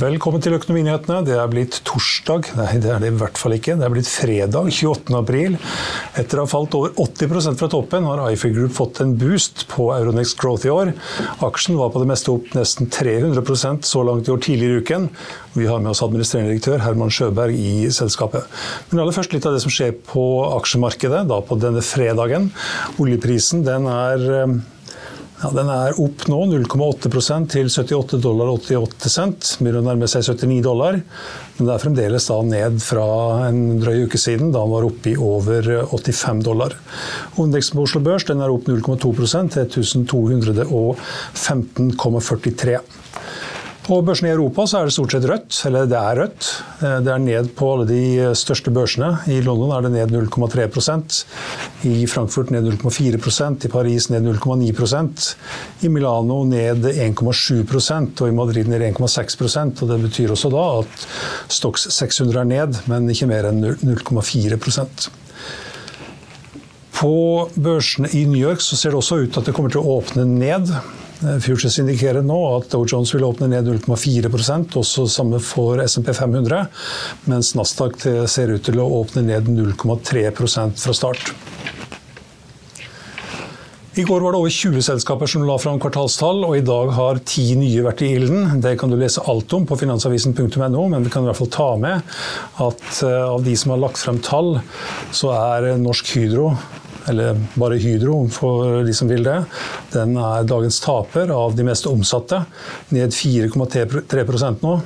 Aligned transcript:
Velkommen 0.00 0.40
til 0.40 0.54
Økonominyhetene. 0.56 1.18
Det 1.26 1.34
er 1.36 1.48
blitt 1.52 1.74
torsdag. 1.84 2.46
Nei, 2.56 2.78
det 2.80 2.88
er 2.88 3.02
det 3.02 3.10
i 3.10 3.16
hvert 3.20 3.36
fall 3.36 3.52
ikke. 3.52 3.74
Det 3.76 3.84
er 3.84 3.92
blitt 3.92 4.08
fredag 4.08 4.70
28. 4.72 5.12
april. 5.18 5.58
Etter 6.16 6.40
å 6.40 6.46
ha 6.46 6.48
falt 6.48 6.76
over 6.78 6.94
80% 7.04 7.60
fra 7.60 7.68
toppen, 7.68 8.06
har 8.08 8.22
iFi 8.30 8.52
Group 8.54 8.72
fått 8.78 9.02
en 9.04 9.12
boost 9.20 9.66
på 9.68 9.90
Euronext 9.92 10.38
Growth 10.40 10.64
i 10.64 10.72
år. 10.72 10.94
Aksjen 11.44 11.76
var 11.76 11.92
på 11.92 12.00
det 12.00 12.08
meste 12.08 12.32
opp 12.32 12.48
nesten 12.56 12.88
300% 12.88 13.84
så 13.90 14.06
langt 14.08 14.30
i 14.30 14.32
år 14.32 14.40
tidligere 14.46 14.78
i 14.78 14.86
uken. 14.86 15.06
Vi 15.58 15.68
har 15.68 15.84
med 15.84 15.92
oss 15.92 16.04
administrerende 16.06 16.54
direktør 16.54 16.80
Herman 16.86 17.12
Sjøberg 17.12 17.60
i 17.60 17.92
selskapet. 17.92 18.48
Men 18.88 19.04
aller 19.04 19.16
først 19.18 19.36
litt 19.36 19.44
av 19.50 19.58
det 19.58 19.60
som 19.66 19.74
skjer 19.74 19.92
på 20.08 20.26
aksjemarkedet 20.62 21.26
da 21.28 21.44
på 21.44 21.60
denne 21.60 21.84
fredagen. 21.84 22.48
Oljeprisen 23.02 23.66
den 23.68 23.90
er 23.90 24.28
ja, 25.40 25.50
Den 25.56 25.68
er 25.72 25.96
opp 26.00 26.26
nå 26.28 26.38
0,8 26.50 27.46
til 27.50 27.66
78 27.72 28.20
dollar 28.22 28.46
88 28.52 29.08
cent. 29.12 29.58
Begynner 29.60 29.80
å 29.80 29.84
nærme 29.88 30.06
seg 30.10 30.22
79 30.28 30.62
dollar. 30.64 30.94
Men 31.56 31.66
det 31.66 31.72
er 31.74 31.84
fremdeles 31.84 32.28
da 32.30 32.36
ned 32.46 32.74
fra 32.84 33.06
en 33.48 33.60
drøy 33.82 33.98
uke 34.06 34.18
siden, 34.20 34.52
da 34.52 34.58
den 34.64 34.74
var 34.74 34.84
oppe 34.88 35.06
i 35.12 35.14
over 35.16 35.62
85 35.90 36.40
dollar. 36.46 36.70
Indeksen 37.40 37.76
på 37.78 37.84
Oslo 37.88 38.00
Børs 38.04 38.24
den 38.28 38.42
er 38.44 38.50
opp 38.52 38.64
0,2% 38.68 39.50
til 39.56 39.66
1215,43. 39.84 42.76
På 43.90 43.96
børsene 44.06 44.28
i 44.28 44.34
Europa 44.36 44.68
så 44.70 44.78
er 44.78 44.86
det 44.86 44.92
stort 44.94 45.10
sett 45.16 45.24
rødt, 45.26 45.56
eller 45.66 45.88
det 45.90 45.96
er 45.98 46.18
rødt. 46.20 46.48
Eh, 46.78 46.98
det 47.02 47.10
er 47.10 47.22
ned 47.24 47.48
på 47.58 47.72
alle 47.72 47.86
de 47.88 48.28
største 48.38 48.70
børsene. 48.70 49.08
I 49.26 49.40
London 49.42 49.72
er 49.74 49.82
det 49.82 49.90
ned 49.96 50.12
0,3% 50.14 51.16
I 51.90 52.04
Frankfurt 52.06 52.52
ned 52.54 52.68
0,4% 52.70 53.66
I 53.66 53.70
Paris 53.72 54.06
ned 54.12 54.28
0,9% 54.28 55.24
I 55.82 55.90
Milano 55.90 56.44
ned 56.46 56.86
1,7% 56.92 58.22
og 58.22 58.30
i 58.30 58.36
Madrid 58.38 58.70
ned 58.70 58.86
1,6 58.92 59.82
og 59.82 59.90
Det 59.90 59.98
betyr 60.04 60.36
også 60.36 60.54
da 60.54 60.68
at 60.84 61.08
Stox 61.50 61.88
600 61.90 62.44
er 62.44 62.50
ned, 62.52 62.80
men 62.86 63.10
ikke 63.10 63.26
mer 63.26 63.50
enn 63.50 63.74
0,4% 63.74 65.10
På 66.94 67.14
børsene 67.58 68.14
i 68.14 68.22
New 68.30 68.38
York 68.38 68.62
så 68.62 68.78
ser 68.78 68.94
det 68.94 69.02
også 69.02 69.24
ut 69.24 69.32
til 69.34 69.42
at 69.42 69.50
det 69.50 69.58
kommer 69.58 69.74
til 69.74 69.82
å 69.82 69.98
åpne 69.98 70.30
ned. 70.30 70.76
Eh, 71.20 71.38
Futures 71.44 71.78
indikerer 71.82 72.24
nå 72.24 72.38
at 72.56 72.70
Dow 72.72 72.86
Jones 72.88 73.14
vil 73.14 73.26
åpne 73.28 73.50
ned 73.52 73.68
0,4% 73.68 74.76
også 74.80 75.06
samme 75.10 75.40
for 75.44 75.82
SMP 75.84 76.14
500, 76.16 76.66
mens 77.30 77.54
Nasdaq 77.58 78.00
ser 78.30 78.54
ut 78.54 78.64
til 78.66 78.80
å 78.80 78.88
åpne 79.02 79.26
ned 79.28 79.50
0,3% 79.52 80.80
fra 80.80 80.96
start. 80.96 81.32
I 83.98 84.02
går 84.02 84.20
var 84.22 84.32
det 84.32 84.38
over 84.38 84.52
20 84.54 84.84
selskaper 84.86 85.26
som 85.28 85.42
la 85.44 85.56
fram 85.58 85.80
kvartalstall, 85.82 86.44
og 86.46 86.54
i 86.56 86.62
dag 86.64 86.92
har 86.94 87.18
ti 87.26 87.42
nye 87.58 87.82
vært 87.82 88.04
i 88.06 88.12
ilden. 88.14 88.60
Det 88.62 88.76
kan 88.78 88.92
du 88.92 88.94
lese 88.96 89.24
alt 89.28 89.50
om 89.56 89.66
på 89.66 89.76
finansavisen.no, 89.80 90.84
men 90.92 91.02
vi 91.02 91.10
kan 91.10 91.26
i 91.26 91.28
hvert 91.28 91.40
fall 91.40 91.50
ta 91.50 91.66
med 91.82 92.14
at 92.62 93.00
eh, 93.02 93.24
av 93.26 93.42
de 93.42 93.56
som 93.58 93.74
har 93.74 93.82
lagt 93.82 93.98
frem 93.98 94.22
tall, 94.22 94.60
så 95.10 95.34
er 95.34 95.72
Norsk 95.82 96.14
Hydro 96.14 96.52
eller 97.10 97.38
bare 97.60 97.78
Hydro 97.82 98.22
for 98.32 98.80
de 98.86 98.94
som 98.96 99.10
vil 99.10 99.26
det, 99.26 99.38
den 99.94 100.16
er 100.16 100.48
dagens 100.48 100.80
taper 100.84 101.32
av 101.34 101.56
de 101.58 101.66
mest 101.66 101.88
omsatte. 101.90 102.44
Ned 102.94 103.14
4,3% 103.16 104.64
nå. 104.66 104.78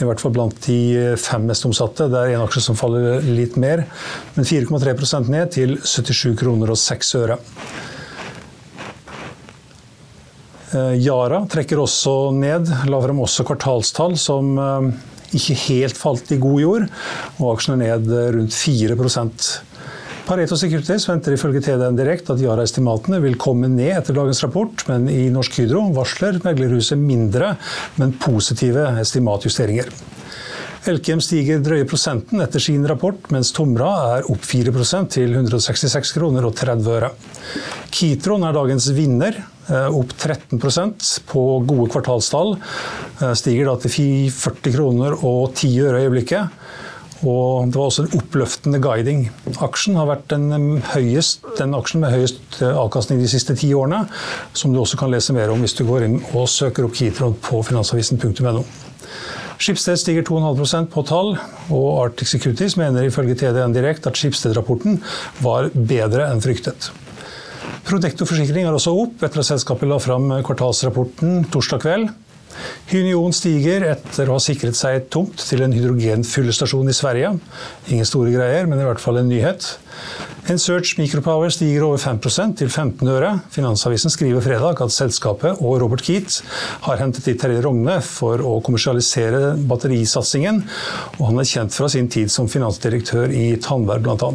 I 0.00 0.06
hvert 0.08 0.22
fall 0.22 0.32
blant 0.32 0.56
de 0.64 0.80
fem 1.20 1.44
mest 1.48 1.66
omsatte. 1.68 2.08
Det 2.08 2.20
er 2.20 2.34
en 2.34 2.46
aksje 2.46 2.62
som 2.64 2.78
faller 2.78 3.20
litt 3.26 3.58
mer. 3.60 3.84
Men 4.36 4.48
4,3% 4.48 5.28
ned 5.32 5.52
til 5.56 5.76
77 5.84 6.38
kroner 6.40 6.72
og 6.72 6.80
6 6.80 7.14
øre. 7.20 7.36
Eh, 10.70 10.96
Yara 11.02 11.42
trekker 11.50 11.82
også 11.82 12.30
ned. 12.36 12.70
La 12.88 13.00
frem 13.02 13.20
også 13.24 13.44
kvartalstall 13.48 14.16
som 14.20 14.54
eh, 14.62 14.90
ikke 15.36 15.58
helt 15.66 15.98
falt 15.98 16.30
i 16.32 16.40
god 16.40 16.60
jord. 16.62 16.86
Og 17.38 17.56
aksjen 17.56 17.76
er 17.76 17.98
ned 17.98 18.14
rundt 18.38 18.56
4 18.56 18.96
Pareto 20.26 20.56
Securities 20.58 21.06
venter 21.08 21.34
ifølge 21.34 21.62
TDN 21.64 21.96
Direkt 21.98 22.30
at 22.32 22.40
Yara-estimatene 22.42 23.20
vil 23.24 23.38
komme 23.40 23.68
ned 23.70 23.92
etter 23.96 24.16
dagens 24.16 24.42
rapport, 24.44 24.84
men 24.90 25.08
i 25.10 25.28
Norsk 25.32 25.60
Hydro 25.60 25.86
varsler 25.96 26.38
meglerhuset 26.44 27.00
mindre, 27.00 27.54
men 27.98 28.14
positive 28.22 28.86
estimatjusteringer. 29.00 29.90
Elkem 30.88 31.20
stiger 31.20 31.60
drøye 31.60 31.84
prosenten 31.88 32.40
etter 32.40 32.62
sin 32.62 32.86
rapport, 32.88 33.26
mens 33.34 33.50
Tomra 33.52 33.90
er 34.16 34.28
opp 34.32 34.46
4% 34.48 35.10
til 35.12 35.34
166 35.34 36.14
kroner 36.16 36.46
og 36.48 36.54
30 36.56 36.94
øre. 36.94 37.10
Kitron 37.92 38.46
er 38.48 38.56
dagens 38.56 38.88
vinner, 38.96 39.36
eh, 39.68 39.88
opp 39.92 40.14
13% 40.16 41.20
på 41.28 41.42
gode 41.68 41.90
kvartalstall. 41.92 42.56
Eh, 43.20 43.34
stiger 43.34 43.66
da 43.66 43.76
til 43.76 44.30
40 44.32 44.72
kroner 44.72 45.18
og 45.20 45.52
10 45.54 45.80
øre 45.84 46.00
i 46.00 46.08
øyeblikket. 46.08 46.48
Og 47.20 47.68
det 47.68 47.76
var 47.76 47.90
også 47.90 48.06
en 48.06 48.14
oppløftende 48.16 48.80
guiding. 48.80 49.26
Aksjen 49.60 49.98
har 50.00 50.08
vært 50.08 50.30
den, 50.32 50.78
høyest, 50.94 51.44
den 51.58 51.76
aksjen 51.76 52.00
med 52.04 52.14
høyest 52.14 52.60
eh, 52.62 52.72
avkastning 52.72 53.20
de 53.20 53.28
siste 53.28 53.56
ti 53.60 53.68
årene, 53.76 54.06
som 54.56 54.72
du 54.72 54.80
også 54.80 55.00
kan 55.00 55.12
lese 55.12 55.36
mer 55.36 55.52
om 55.52 55.60
hvis 55.60 55.76
du 55.76 55.84
går 55.88 56.06
inn 56.06 56.16
og 56.32 56.48
søker 56.48 56.88
opp 56.88 56.96
Kitron 56.96 57.36
på 57.44 57.60
finansavisen.no. 57.68 58.64
Skipsted 59.60 60.00
stiger 60.00 60.24
2,5% 60.24 60.88
på 60.88 61.04
tall, 61.04 61.34
og 61.68 61.88
Arctic 62.06 62.30
Securities 62.32 62.78
mener 62.80 63.04
ifølge 63.04 63.36
TDN 63.42 63.76
Direkt 63.76 64.08
at 64.08 64.16
Skipsted-rapporten 64.16 65.02
var 65.44 65.68
bedre 65.74 66.30
enn 66.32 66.40
fryktet. 66.40 66.88
Prodektor 67.84 68.28
Forsikring 68.28 68.64
er 68.64 68.72
også 68.72 68.94
opp 68.96 69.20
etter 69.20 69.42
at 69.42 69.50
selskapet 69.50 69.88
la 69.90 70.00
fram 70.00 70.30
kvartalsrapporten 70.46 71.44
torsdag 71.52 71.84
kveld. 71.84 72.08
Hynion 72.90 73.34
stiger 73.36 73.84
etter 73.92 74.28
å 74.30 74.38
ha 74.38 74.42
sikret 74.42 74.78
seg 74.78 75.08
tomt 75.12 75.40
til 75.46 75.62
en 75.64 75.74
hydrogenfyllestasjon 75.74 76.90
i 76.90 76.96
Sverige. 76.96 77.34
Ingen 77.90 78.08
store 78.08 78.32
greier, 78.34 78.66
men 78.70 78.80
i 78.80 78.86
hvert 78.88 79.02
fall 79.02 79.20
en 79.20 79.30
nyhet. 79.30 79.66
En 80.50 80.58
Search 80.58 80.96
Micropower 80.98 81.52
stiger 81.52 81.84
over 81.86 82.00
5% 82.00 82.56
til 82.58 82.70
15 82.70 83.10
øre. 83.12 83.32
Finansavisen 83.54 84.10
skriver 84.10 84.42
fredag 84.42 84.80
at 84.82 84.94
selskapet 84.94 85.60
og 85.60 85.76
Robert 85.82 86.02
Keat 86.06 86.40
har 86.86 86.98
hentet 87.02 87.28
i 87.30 87.36
Terje 87.38 87.60
Rogne 87.66 88.00
for 88.04 88.42
å 88.42 88.56
kommersialisere 88.64 89.54
batterisatsingen, 89.70 90.64
og 91.18 91.28
han 91.28 91.42
er 91.42 91.52
kjent 91.52 91.76
fra 91.76 91.90
sin 91.92 92.10
tid 92.10 92.32
som 92.32 92.50
finansdirektør 92.50 93.30
i 93.36 93.52
Tandberg 93.62 94.08
bl.a. 94.08 94.32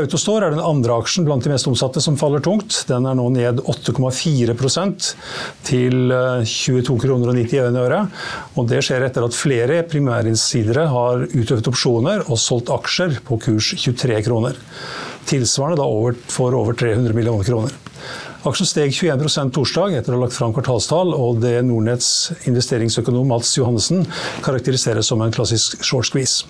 Autostore 0.00 0.48
er 0.48 0.54
den 0.56 0.62
andre 0.64 0.96
aksjen 0.98 1.26
blant 1.26 1.44
de 1.46 1.52
mest 1.52 1.68
omsatte 1.70 2.02
som 2.02 2.16
faller 2.18 2.42
tungt. 2.42 2.80
Den 2.88 3.06
er 3.06 3.14
nå 3.18 3.28
ned 3.34 3.60
8,4 3.62 4.56
til 5.64 6.10
22 6.10 6.96
eh, 6.96 7.00
kroner 7.04 7.30
og 7.30 7.38
91 7.38 7.78
øre. 7.84 8.00
Og 8.58 8.68
det 8.70 8.82
skjer 8.86 9.06
etter 9.06 9.26
at 9.26 9.38
flere 9.38 9.82
primærinnsidere 9.86 10.88
har 10.90 11.26
utøvd 11.30 11.70
opsjoner 11.70 12.26
og 12.26 12.40
solgt 12.42 12.74
aksjer 12.74 13.20
på 13.26 13.38
kurs 13.46 13.70
23 13.78 14.20
kroner. 14.26 14.58
Tilsvarende 15.30 15.86
over, 15.86 16.18
for 16.28 16.58
over 16.58 16.74
300 16.76 17.14
millioner 17.16 17.46
kroner. 17.46 17.78
Aksjen 18.44 18.68
steg 18.68 18.90
21% 18.92 19.54
torsdag 19.56 19.94
etter 19.96 20.12
å 20.12 20.18
ha 20.18 20.26
lagt 20.26 20.36
fram 20.36 20.52
kvartalstall, 20.52 21.14
og 21.16 21.38
det 21.40 21.54
Nordnetts 21.64 22.34
investeringsøkonom 22.50 23.30
Mats 23.30 23.54
Johannessen 23.56 24.04
karakteriseres 24.44 25.08
som 25.08 25.22
en 25.24 25.32
klassisk 25.32 25.78
short 25.80 26.10
squeeze. 26.10 26.44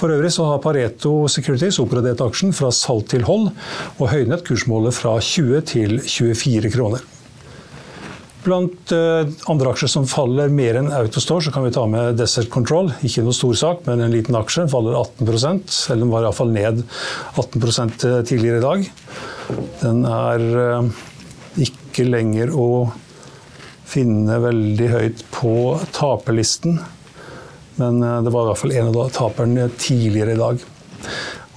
For 0.00 0.08
øvrig 0.08 0.30
så 0.32 0.46
har 0.48 0.62
Pareto 0.64 1.12
Securities 1.28 1.76
oppgradert 1.82 2.22
aksjen 2.24 2.54
fra 2.56 2.70
salg 2.72 3.04
til 3.12 3.26
hold, 3.28 3.50
og 3.98 4.08
høynet 4.08 4.46
kursmålet 4.46 4.96
fra 4.96 5.18
20 5.20 5.64
til 5.68 5.98
24 6.00 6.70
kroner. 6.72 7.02
Blant 8.40 8.94
uh, 8.96 9.28
andre 9.52 9.74
aksjer 9.74 9.90
som 9.92 10.06
faller 10.08 10.48
mer 10.48 10.78
enn 10.80 10.88
Autostore, 10.96 11.44
så 11.44 11.52
kan 11.52 11.66
vi 11.66 11.72
ta 11.76 11.82
med 11.84 12.16
Desert 12.16 12.48
Control. 12.52 12.88
Ikke 13.04 13.26
noe 13.26 13.36
stor 13.36 13.58
sak, 13.60 13.82
men 13.84 14.00
en 14.00 14.14
liten 14.14 14.38
aksje. 14.38 14.64
Faller 14.72 14.96
18 14.96 15.28
eller 15.28 16.00
den 16.00 16.14
var 16.14 16.24
iallfall 16.24 16.54
ned 16.54 16.80
18 17.36 17.60
eh, 17.60 18.22
tidligere 18.24 18.62
i 18.62 18.64
dag. 18.64 18.86
Den 19.82 20.06
er 20.08 20.46
uh, 20.56 21.04
ikke 21.60 22.08
lenger 22.08 22.54
å 22.56 22.70
finne 23.90 24.40
veldig 24.40 24.88
høyt 24.94 25.22
på 25.34 25.52
taperlisten. 25.92 26.80
Men 27.80 28.02
uh, 28.04 28.20
det 28.24 28.32
var 28.34 28.46
i 28.46 28.52
hvert 28.52 28.62
fall 28.62 28.76
en 28.76 28.92
av 28.92 29.12
taperne 29.16 29.68
tidligere 29.80 30.36
i 30.36 30.40
dag. 30.40 30.64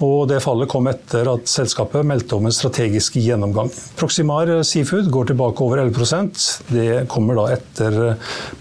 Og 0.03 0.25
det 0.27 0.41
fallet 0.43 0.67
kom 0.71 0.87
etter 0.89 1.27
at 1.29 1.47
selskapet 1.47 2.05
meldte 2.07 2.35
om 2.35 2.47
en 2.47 2.55
strategisk 2.55 3.19
gjennomgang. 3.21 3.69
Proximar 3.99 4.49
Seafood 4.65 5.11
går 5.13 5.29
tilbake 5.29 5.63
over 5.63 5.83
11% 5.83 6.47
Det 6.73 7.03
kommer 7.11 7.37
da 7.37 7.45
etter 7.53 7.99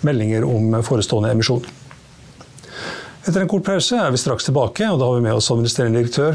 meldinger 0.07 0.45
om 0.47 0.77
forestående 0.85 1.33
emisjon. 1.33 1.65
Etter 3.23 3.39
en 3.39 3.51
kort 3.51 3.65
pause 3.67 3.99
er 4.03 4.11
vi 4.11 4.19
straks 4.19 4.49
tilbake, 4.49 4.87
og 4.91 4.99
da 4.99 5.07
har 5.07 5.19
vi 5.19 5.27
med 5.29 5.39
oss 5.39 5.51
administrerende 5.55 6.01
direktør 6.03 6.35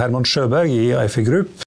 Herman 0.00 0.24
Sjøberg 0.24 0.72
i 0.72 0.94
Eifi 0.96 1.24
Group. 1.26 1.66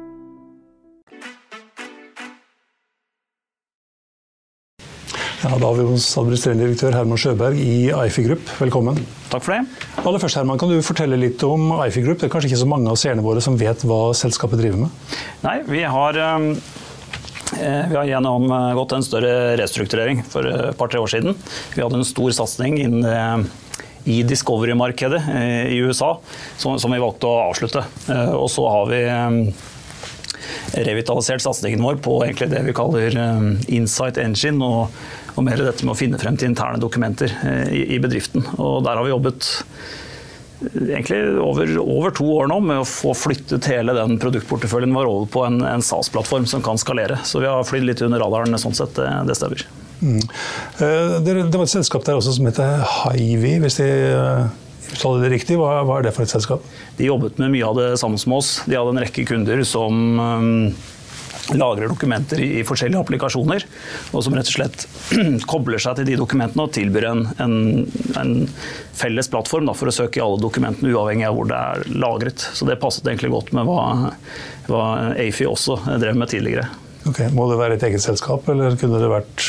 Ja, 5.41 5.55
da 5.57 5.71
har 5.71 5.73
vi 5.73 5.83
hos 5.89 6.05
administrerende 6.21 6.67
direktør 6.67 6.93
Herman 6.93 7.17
Sjøberg 7.17 7.57
i 7.57 7.87
Eifi 8.03 8.21
Group. 8.27 8.45
Velkommen. 8.61 8.99
Takk 9.31 9.41
for 9.41 9.55
det. 9.55 9.87
Aller 10.03 10.21
først, 10.21 10.37
Herman, 10.37 10.59
Kan 10.61 10.69
du 10.69 10.77
fortelle 10.85 11.17
litt 11.17 11.41
om 11.47 11.71
Eifi 11.81 12.03
Group? 12.05 12.19
Det 12.21 12.27
er 12.27 12.33
kanskje 12.35 12.51
ikke 12.51 12.59
så 12.61 12.67
mange 12.69 12.91
av 12.91 12.99
seerne 13.01 13.23
våre 13.25 13.41
som 13.41 13.55
vet 13.57 13.81
hva 13.89 14.11
selskapet 14.13 14.61
driver 14.61 14.83
med? 14.83 15.15
Nei, 15.41 15.55
vi 15.65 15.81
har, 15.81 16.19
um, 16.37 16.45
eh, 17.57 17.89
vi 17.89 17.97
har 17.97 18.11
gjennomgått 18.11 18.93
en 18.93 19.07
større 19.07 19.31
restrukturering 19.57 20.21
for 20.29 20.45
et 20.45 20.77
par-tre 20.77 21.01
år 21.01 21.09
siden. 21.09 21.33
Vi 21.73 21.81
hadde 21.81 21.97
en 21.97 22.05
stor 22.05 22.37
satsing 22.37 22.77
eh, 23.01 23.41
i 24.13 24.19
Discovery-markedet 24.29 25.23
eh, 25.25 25.73
i 25.73 25.79
USA, 25.81 26.19
som, 26.61 26.77
vi 26.77 27.01
valgte 27.01 27.31
å 27.31 27.47
avslutte. 27.47 27.87
Og 28.37 28.45
så 28.53 28.67
har 28.75 28.93
vi 28.93 29.01
um, 29.09 29.41
revitalisert 30.85 31.41
satsingen 31.41 31.81
vår 31.81 31.97
på 32.05 32.19
det 32.29 32.61
vi 32.67 32.77
kaller 32.77 33.17
um, 33.17 33.55
Insight 33.73 34.21
Engine. 34.21 34.61
og 34.61 34.93
og 35.35 35.45
mer 35.47 35.61
dette 35.63 35.85
med 35.85 35.95
å 35.95 35.99
finne 35.99 36.19
frem 36.21 36.37
til 36.39 36.51
interne 36.51 36.81
dokumenter 36.81 37.33
eh, 37.47 37.73
i, 37.95 37.99
bedriften. 38.03 38.45
Og 38.57 38.81
der 38.85 38.97
har 38.97 39.05
vi 39.05 39.13
jobbet 39.13 39.49
eh, 40.65 40.89
egentlig 40.97 41.21
over, 41.43 41.75
over, 41.83 42.15
to 42.17 42.27
år 42.35 42.49
nå 42.51 42.59
med 42.65 42.81
å 42.81 42.87
få 42.87 43.15
flyttet 43.17 43.69
hele 43.71 43.95
den 43.97 44.17
produktporteføljen 44.21 44.95
vår 44.95 45.11
over 45.11 45.29
på 45.31 45.45
en, 45.47 45.61
en 45.67 45.85
SAS-plattform 45.85 46.47
som 46.49 46.63
kan 46.65 46.81
skalere. 46.81 47.21
Så 47.27 47.43
vi 47.43 47.49
har 47.49 47.67
flydd 47.67 47.87
litt 47.87 48.03
under 48.05 48.23
radaren 48.23 48.59
sånn 48.61 48.77
sett, 48.77 48.95
det, 48.99 49.09
det 49.29 49.37
stemmer. 49.39 49.65
Mm. 50.01 50.19
Eh, 50.19 51.17
det, 51.23 51.37
var 51.55 51.67
et 51.67 51.75
selskap 51.77 52.07
der 52.07 52.19
også 52.19 52.35
som 52.37 52.49
heter 52.49 52.81
Hivi, 53.13 53.57
hvis 53.63 53.79
de 53.79 53.91
uttaler 54.91 55.27
det 55.27 55.35
riktig. 55.37 55.59
Hva, 55.61 55.81
hva, 55.87 55.99
er 55.99 56.09
det 56.09 56.15
for 56.17 56.27
et 56.27 56.33
selskap? 56.33 56.65
De 56.97 57.07
jobbet 57.07 57.39
med 57.39 57.53
mye 57.55 57.67
av 57.67 57.77
det 57.79 57.91
samme 58.01 58.19
som 58.19 58.35
oss. 58.35 58.57
De 58.67 58.75
hadde 58.75 58.97
en 58.97 59.05
rekke 59.05 59.27
kunder 59.29 59.63
som 59.67 60.17
lagrer 61.57 61.91
dokumenter 61.91 62.41
i, 62.43 62.63
forskjellige 62.67 63.01
applikasjoner, 63.01 63.65
og 64.11 64.25
som 64.25 64.35
rett 64.37 64.51
og 64.51 64.55
slett 64.55 64.85
kobler 65.51 65.81
seg 65.81 65.99
til 65.99 66.11
de 66.11 66.19
dokumentene 66.21 66.67
og 66.67 66.75
tilbyr 66.75 67.09
en, 67.11 67.25
en, 67.43 67.57
en 68.21 68.35
felles 68.97 69.31
plattform 69.31 69.69
da, 69.69 69.75
for 69.77 69.91
å 69.91 69.95
søke 69.95 70.21
i 70.21 70.23
alle 70.25 70.41
dokumentene, 70.41 70.93
uavhengig 70.93 71.27
av 71.27 71.37
hvor 71.37 71.49
det 71.49 71.59
er 71.59 71.89
lagret. 71.95 72.47
Så 72.55 72.67
det 72.69 72.79
passet 72.81 73.07
egentlig 73.07 73.33
godt 73.33 73.51
med 73.57 73.67
hva, 73.69 74.13
hva 74.71 74.85
AFI 75.15 75.49
også 75.49 75.81
drev 76.01 76.17
med 76.19 76.31
tidligere. 76.31 76.69
Okay. 77.09 77.31
Må 77.33 77.47
det 77.49 77.57
være 77.57 77.79
et 77.79 77.83
eget 77.87 78.03
selskap, 78.03 78.45
eller 78.51 78.75
kunne 78.77 78.99
det 79.01 79.07
vært 79.09 79.45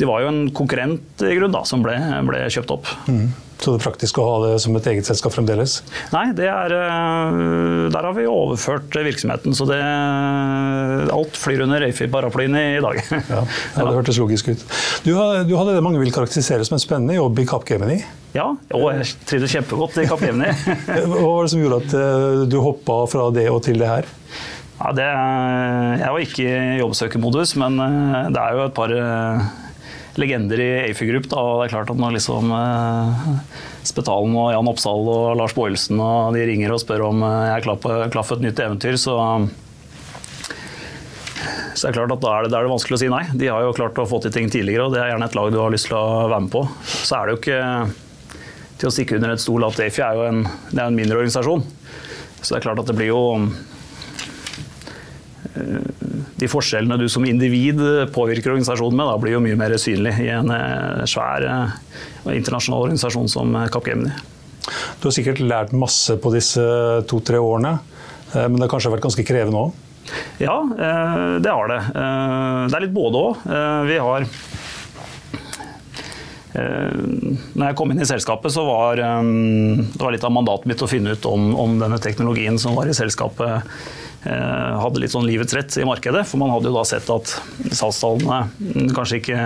Det 0.00 0.06
var 0.08 0.22
jo 0.24 0.30
en 0.30 0.46
konkurrent 0.56 1.24
i 1.26 1.34
grunn 1.36 1.52
da, 1.52 1.60
som 1.68 1.84
ble, 1.84 1.98
ble 2.24 2.46
kjøpt 2.52 2.72
opp. 2.78 2.88
Mm. 3.10 3.26
Så 3.64 3.72
det 3.72 3.80
er 3.80 3.84
praktisk 3.86 4.18
å 4.20 4.24
ha 4.28 4.32
det 4.42 4.56
som 4.60 4.74
et 4.76 4.86
eget 4.90 5.06
selskap 5.08 5.32
fremdeles? 5.32 5.78
Nei, 6.12 6.26
er, 6.36 6.72
eh, 6.76 7.86
der 7.94 8.04
har 8.04 8.12
vi 8.12 8.26
overført 8.28 8.92
virksomheten. 8.92 9.56
Så 9.56 9.64
det, 9.70 9.78
alt 11.14 11.38
flyr 11.40 11.62
under 11.64 11.80
Røyfi-paraplyen 11.80 12.58
i 12.60 12.82
dag. 12.84 13.00
Ja, 13.14 13.40
ja, 13.78 13.78
Det 13.78 13.94
hørtes 13.96 14.20
logisk 14.20 14.52
ut. 14.52 14.66
Du, 15.06 15.14
du, 15.48 15.54
hadde 15.56 15.78
det 15.78 15.86
mange 15.86 16.02
vil 16.02 16.12
karakterisere 16.12 16.66
som 16.68 16.76
en 16.76 16.84
spennende 16.84 17.16
jobb 17.16 17.40
i 17.40 17.48
Capgemini? 17.48 17.98
Ja, 18.36 18.50
og 18.76 18.86
jeg 18.98 19.08
trivdes 19.30 19.56
kjempegodt 19.56 19.96
i 20.02 20.08
Capgemini. 20.12 20.52
Hva 21.08 21.24
var 21.24 21.46
det 21.46 21.54
som 21.54 21.64
gjorde 21.64 21.80
at 21.86 21.98
eh, 22.02 22.44
du 22.44 22.60
hoppa 22.60 23.00
fra 23.08 23.30
det 23.32 23.48
og 23.48 23.62
til 23.64 23.80
det 23.80 23.88
her? 23.88 24.12
Ja, 24.74 24.92
det, 24.92 25.08
jeg 26.02 26.12
var 26.12 26.28
ikke 26.28 26.48
i 26.52 26.80
jobbsøkermodus, 26.82 27.56
men 27.64 27.80
eh, 27.80 28.24
det 28.28 28.44
er 28.44 28.58
jo 28.58 28.66
et 28.68 28.76
par 28.76 28.92
legender 30.20 30.60
i 30.60 30.68
Afi 30.90 31.08
Group. 31.08 31.26
Og 31.32 31.50
det 31.60 31.66
er 31.66 31.74
klart 31.74 31.90
at 31.92 32.00
når 32.00 32.16
liksom 32.16 32.52
eh, 32.54 33.34
Spetalen 33.86 34.36
og 34.38 34.52
Jan 34.54 34.70
Oppsal 34.70 35.10
og 35.10 35.34
Lars 35.40 35.54
Boilsen 35.56 36.00
og 36.00 36.36
de 36.36 36.46
ringer 36.48 36.74
og 36.74 36.80
spør 36.82 37.08
om 37.10 37.24
eh, 37.26 37.42
jeg 37.48 37.58
er 37.58 37.66
klar, 37.66 37.80
på, 37.82 37.92
klar 38.14 38.26
for 38.26 38.38
et 38.38 38.46
nytt 38.48 38.64
eventyr, 38.64 38.98
så 39.00 39.18
Så 41.74 41.88
det 41.88 41.90
er 41.90 41.96
klart 41.98 42.12
at 42.14 42.22
da 42.22 42.30
er 42.30 42.44
det, 42.44 42.50
da 42.52 42.60
er 42.60 42.68
det 42.68 42.70
vanskelig 42.70 42.96
å 42.96 43.02
si 43.02 43.10
nei. 43.10 43.24
De 43.34 43.48
har 43.50 43.64
jo 43.64 43.74
klart 43.74 43.98
å 43.98 44.06
få 44.06 44.20
til 44.22 44.32
ting 44.32 44.46
tidligere, 44.46 44.86
og 44.86 44.94
det 44.94 45.00
er 45.02 45.10
gjerne 45.10 45.26
et 45.26 45.34
lag 45.34 45.48
du 45.50 45.58
har 45.58 45.72
lyst 45.74 45.88
til 45.90 45.98
å 45.98 46.28
være 46.30 46.44
med 46.46 46.52
på. 46.54 46.62
Så 46.86 47.16
er 47.18 47.26
det 47.26 47.34
jo 47.34 47.40
ikke 47.42 47.60
til 48.78 48.88
å 48.88 48.92
stikke 48.94 49.18
under 49.18 49.34
et 49.34 49.42
stol 49.42 49.66
at 49.66 49.80
EFI 49.82 50.04
er 50.06 50.18
jo 50.18 50.28
en, 50.28 50.44
det 50.70 50.78
er 50.78 50.86
en 50.86 50.96
mindre 50.96 51.18
organisasjon. 51.18 51.66
Så 52.40 52.52
det 52.52 52.60
er 52.60 52.64
klart 52.68 52.80
at 52.82 52.90
det 52.90 52.96
blir 52.98 53.10
jo 53.10 53.20
eh, 55.54 55.90
De 56.44 56.50
forskjellene 56.52 57.00
du 57.00 57.06
som 57.08 57.24
individ 57.24 57.80
påvirker 58.12 58.52
organisasjonen 58.52 59.00
med, 59.00 59.08
da 59.08 59.16
blir 59.22 59.38
jo 59.38 59.42
mye 59.44 59.58
mer 59.58 59.74
synlig 59.80 60.14
i 60.20 60.28
en 60.34 60.52
eh, 60.52 61.04
svær 61.08 61.48
internasjonal 62.28 62.90
organisasjon 62.90 63.32
som 63.32 63.56
Capgemini. 63.72 64.12
Du 65.00 65.08
har 65.08 65.16
sikkert 65.16 65.42
lært 65.44 65.74
masse 65.76 66.16
på 66.20 66.32
disse 66.32 66.62
to-tre 67.08 67.40
årene, 67.40 67.78
men 68.34 68.56
det 68.56 68.64
har 68.64 68.70
kanskje 68.72 68.94
vært 68.94 69.04
ganske 69.04 69.26
krevende 69.28 69.66
òg? 69.66 69.74
Ja, 70.38 70.68
eh, 70.78 71.40
det 71.40 71.50
har 71.50 71.68
det. 71.68 71.80
Eh, 71.94 72.66
det 72.68 72.76
er 72.76 72.84
litt 72.86 72.96
både 72.96 73.22
òg. 73.22 73.48
Eh, 73.48 73.80
vi 73.90 74.02
har 74.02 74.28
når 76.54 77.64
jeg 77.66 77.74
kom 77.74 77.90
inn 77.90 77.98
i 77.98 78.06
selskapet, 78.06 78.52
så 78.54 78.62
var 78.62 79.00
det 79.00 79.08
var 79.98 80.12
litt 80.14 80.22
av 80.22 80.30
mandatet 80.30 80.68
mitt 80.70 80.84
å 80.86 80.86
finne 80.86 81.16
ut 81.16 81.26
om, 81.26 81.48
om 81.58 81.72
denne 81.80 81.98
teknologien 81.98 82.60
som 82.62 82.76
var 82.78 82.86
i 82.86 82.94
selskapet, 82.94 83.66
hadde 84.24 85.02
litt 85.02 85.12
sånn 85.12 85.26
livets 85.28 85.54
rett 85.56 85.76
i 85.80 85.86
markedet. 85.88 86.24
For 86.28 86.40
man 86.40 86.52
hadde 86.54 86.70
jo 86.70 86.76
da 86.78 86.84
sett 86.88 87.08
at 87.12 87.34
salgstallene 87.76 88.92
kanskje 88.96 89.20
ikke 89.20 89.40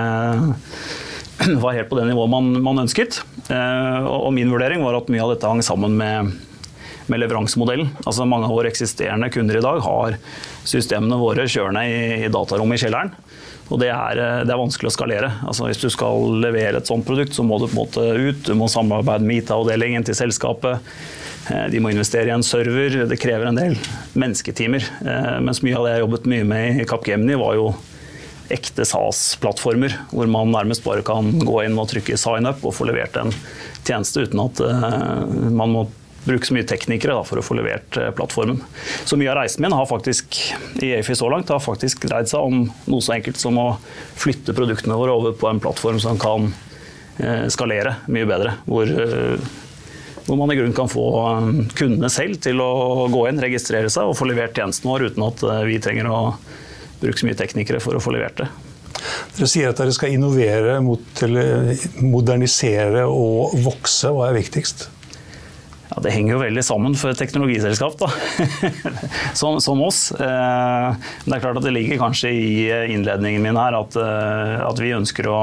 var 1.65 1.79
helt 1.79 1.91
på 1.91 1.99
det 1.99 2.09
nivået 2.11 2.33
man, 2.33 2.53
man 2.63 2.85
ønsket. 2.85 3.23
Og 3.51 4.31
min 4.37 4.53
vurdering 4.53 4.85
var 4.85 5.01
at 5.01 5.11
mye 5.11 5.25
av 5.25 5.35
dette 5.35 5.51
hang 5.51 5.65
sammen 5.67 5.99
med 5.99 6.37
med 7.09 7.23
leveransemodellen. 7.23 7.91
Altså 8.05 8.27
Mange 8.29 8.49
av 8.49 8.55
våre 8.57 8.71
eksisterende 8.71 9.31
kunder 9.33 9.59
i 9.59 9.65
dag 9.65 9.81
har 9.85 10.19
systemene 10.69 11.19
våre 11.21 11.49
kjørende 11.49 11.85
i, 11.89 12.01
i 12.27 12.33
datarommet 12.33 12.79
i 12.79 12.85
kjelleren. 12.85 13.15
Og 13.69 13.81
det 13.83 13.91
er, 13.93 14.21
eh, 14.21 14.43
det 14.47 14.53
er, 14.53 14.61
vanskelig 14.61 14.91
å 14.91 14.97
skalere. 14.97 15.31
Altså 15.45 15.69
Hvis 15.69 15.83
du 15.83 15.89
skal 15.93 16.41
levere 16.43 16.81
et 16.81 16.89
sånt 16.89 17.07
produkt, 17.07 17.37
så 17.37 17.45
må 17.45 17.61
du 17.61 17.69
på 17.69 17.77
en 17.77 17.83
måte 17.83 18.07
ut. 18.17 18.43
Du 18.47 18.55
må 18.57 18.69
samarbeide 18.73 19.27
med 19.29 19.43
IT-avdelingen 19.43 20.07
til 20.09 20.17
selskapet. 20.17 20.81
Eh, 21.51 21.67
de 21.73 21.83
må 21.85 21.93
investere 21.93 22.31
i 22.31 22.35
en 22.35 22.47
server. 22.47 23.05
Det 23.11 23.21
krever 23.21 23.51
en 23.51 23.61
del 23.61 23.77
mennesketimer. 24.17 24.89
Eh, 25.05 25.37
mens 25.45 25.63
mye 25.65 25.77
av 25.77 25.87
det 25.87 25.95
jeg 25.97 26.05
jobbet 26.07 26.33
mye 26.33 26.49
med 26.49 26.83
i 26.83 26.89
Capgemini, 26.89 27.39
var 27.41 27.59
jo 27.59 27.71
ekte 28.49 28.87
SAS-plattformer, 28.89 29.93
hvor 30.09 30.29
man 30.33 30.49
nærmest 30.49 30.81
bare 30.81 31.05
kan 31.05 31.35
gå 31.37 31.61
inn 31.67 31.77
og 31.77 31.91
trykke 31.91 32.17
'sign 32.17 32.49
up' 32.49 32.65
og 32.65 32.73
få 32.73 32.89
levert 32.89 33.15
en 33.21 33.35
tjeneste 33.85 34.25
uten 34.25 34.41
at 34.41 34.63
man 35.53 35.69
må 35.69 35.83
bruke 36.25 36.47
så 36.47 36.55
mye 36.57 36.67
teknikere 36.69 37.17
da, 37.17 37.25
for 37.27 37.41
å 37.41 37.45
få 37.45 37.57
levert 37.59 37.97
eh, 37.97 38.11
plattformen. 38.17 38.61
Så 39.09 39.19
mye 39.21 39.31
av 39.33 39.41
reisen 39.41 39.65
min 39.65 39.75
har 39.77 39.89
faktisk 39.89 40.39
i 40.83 40.93
EFI 40.99 41.17
så 41.19 41.31
langt 41.33 41.53
har 41.53 41.63
faktisk 41.63 42.05
dreid 42.09 42.31
seg 42.31 42.49
om 42.51 42.67
noe 42.91 43.05
så 43.05 43.17
enkelt 43.17 43.41
som 43.41 43.59
å 43.61 43.69
flytte 44.19 44.57
produktene 44.57 44.99
våre 44.99 45.17
over 45.17 45.37
på 45.39 45.49
en 45.51 45.63
plattform 45.63 46.01
som 46.03 46.21
kan 46.21 46.51
eh, 47.23 47.47
skalere 47.53 47.99
mye 48.13 48.29
bedre. 48.29 48.59
Hvor, 48.69 48.91
eh, 48.91 49.49
hvor 50.29 50.41
man 50.41 50.53
i 50.53 50.59
grunnen 50.59 50.77
kan 50.77 50.93
få 50.93 51.09
kundene 51.79 52.13
selv 52.13 52.43
til 52.45 52.61
å 52.61 53.09
gå 53.13 53.25
inn, 53.31 53.43
registrere 53.43 53.93
seg 53.93 54.11
og 54.11 54.19
få 54.19 54.29
levert 54.29 54.57
tjenesten 54.59 54.91
vår 54.91 55.09
uten 55.09 55.29
at 55.31 55.45
vi 55.69 55.81
trenger 55.83 56.11
å 56.13 56.23
bruke 56.99 57.21
så 57.21 57.29
mye 57.29 57.39
teknikere 57.39 57.81
for 57.81 57.97
å 57.97 58.03
få 58.03 58.13
levert 58.13 58.43
det. 58.43 58.51
Dere 59.37 59.49
sier 59.49 59.71
at 59.71 59.79
dere 59.79 59.95
skal 59.95 60.13
innovere, 60.13 60.79
mot, 60.83 61.23
modernisere 62.03 63.07
og 63.07 63.55
vokse. 63.65 64.11
Hva 64.13 64.29
er 64.29 64.41
viktigst? 64.41 64.89
Ja, 65.89 66.03
Det 66.05 66.13
henger 66.13 66.35
jo 66.35 66.43
veldig 66.43 66.65
sammen 66.67 66.97
for 66.99 67.13
et 67.13 67.21
teknologiselskap 67.21 67.97
da. 68.01 68.11
som, 69.41 69.57
som, 69.65 69.81
oss. 69.85 70.11
Eh, 70.13 70.89
men 70.93 71.33
det 71.33 71.39
er 71.39 71.45
klart 71.47 71.61
at 71.61 71.65
det 71.65 71.75
ligger 71.75 72.03
kanskje 72.03 72.33
i 72.35 72.53
innledningen 72.93 73.45
min 73.45 73.59
her 73.59 73.79
at, 73.79 73.97
eh, 73.97 74.55
at 74.67 74.83
vi 74.83 74.93
ønsker 74.97 75.31
å 75.33 75.39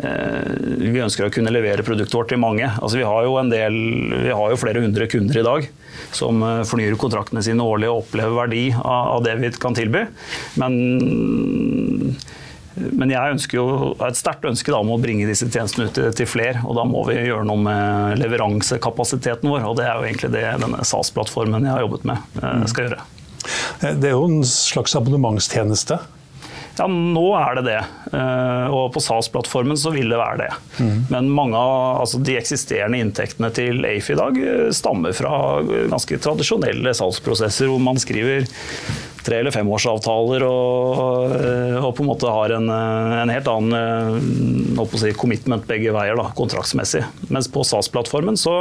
eh, 0.00 0.54
vi 0.86 1.04
ønsker 1.04 1.28
å 1.28 1.32
kunne 1.34 1.52
levere 1.52 1.84
produktet 1.84 2.16
vårt 2.16 2.32
til 2.32 2.40
mange. 2.40 2.70
Altså, 2.80 2.96
vi, 3.00 3.04
har 3.04 3.28
del, 3.52 3.76
vi 4.24 4.32
har 4.32 4.54
jo 4.54 4.62
flere 4.62 4.84
hundre 4.84 5.10
kunder 5.12 5.42
i 5.42 5.46
dag 5.46 5.68
som 6.16 6.40
fornyer 6.68 6.96
kontraktene 7.00 7.42
sine 7.44 7.64
årlig 7.64 7.90
og 7.90 8.06
opplever 8.06 8.36
verdi 8.38 8.64
av, 8.72 9.18
av 9.18 9.24
det 9.26 9.36
vi 9.42 9.52
kan 9.60 9.76
tilby. 9.76 10.06
Men 10.60 10.72
men 12.76 13.12
jeg 13.12 13.36
ønsker 13.36 13.56
jo, 13.56 13.66
har 13.96 14.12
et 14.12 14.18
sterkt 14.18 14.44
ønske 14.48 14.72
da, 14.72 14.80
om 14.82 14.92
å 14.92 14.98
bringe 15.00 15.28
disse 15.28 15.48
tjenestene 15.48 15.88
ut 15.88 15.94
til, 15.96 16.10
til 16.16 16.28
flere. 16.28 16.60
Og 16.68 16.76
da 16.76 16.84
må 16.88 17.06
vi 17.08 17.16
gjøre 17.16 17.46
noe 17.48 17.62
med 17.64 18.20
leveransekapasiteten 18.20 19.48
vår. 19.48 19.64
Og 19.64 19.78
det 19.78 19.86
er 19.86 19.96
jo 19.96 20.08
egentlig 20.08 20.32
det 20.34 20.44
denne 20.60 20.82
SAS-plattformen 20.84 21.64
jeg 21.64 21.72
har 21.72 21.86
jobbet 21.86 22.04
med, 22.10 22.36
eh, 22.42 22.66
skal 22.72 22.90
gjøre. 22.90 23.06
Eh, 23.80 23.96
det 23.96 24.10
er 24.10 24.14
jo 24.14 24.28
en 24.28 24.44
slags 24.48 24.96
abonnementstjeneste? 24.98 25.98
Ja, 26.76 26.84
nå 26.92 27.24
er 27.40 27.56
det 27.56 27.64
det. 27.70 27.80
Eh, 28.12 28.76
og 28.76 28.90
på 28.92 29.00
SAS-plattformen 29.00 29.80
så 29.80 29.94
vil 29.94 30.12
det 30.12 30.20
være 30.20 30.42
det. 30.44 30.52
Mm. 30.76 30.96
Men 31.14 31.32
mange 31.32 31.56
av 31.56 32.02
altså, 32.02 32.20
de 32.20 32.36
eksisterende 32.36 33.00
inntektene 33.00 33.48
til 33.56 33.80
AFE 33.88 34.12
i 34.12 34.20
dag 34.20 34.40
stammer 34.76 35.16
fra 35.16 35.62
ganske 35.64 36.20
tradisjonelle 36.20 36.92
salgsprosesser 37.00 37.72
hvor 37.72 37.80
man 37.80 37.96
skriver 38.02 38.44
tre- 39.26 39.42
eller 39.42 39.54
femårsavtaler 39.54 40.46
og, 40.46 41.34
eh, 41.36 41.76
og, 41.80 41.90
på 41.96 42.04
en 42.04 42.10
måte 42.12 42.30
har 42.30 42.54
en, 42.56 42.70
eh, 42.70 43.18
en 43.24 43.34
helt 43.34 43.50
annen 43.50 43.76
eh, 44.78 44.96
si, 44.96 45.12
commitment 45.18 45.66
begge 45.68 45.94
veier, 45.94 46.16
da, 46.18 46.30
kontraktsmessig. 46.38 47.04
Mens 47.34 47.50
på 47.52 47.64
SAS-plattformen 47.66 48.38
så, 48.40 48.54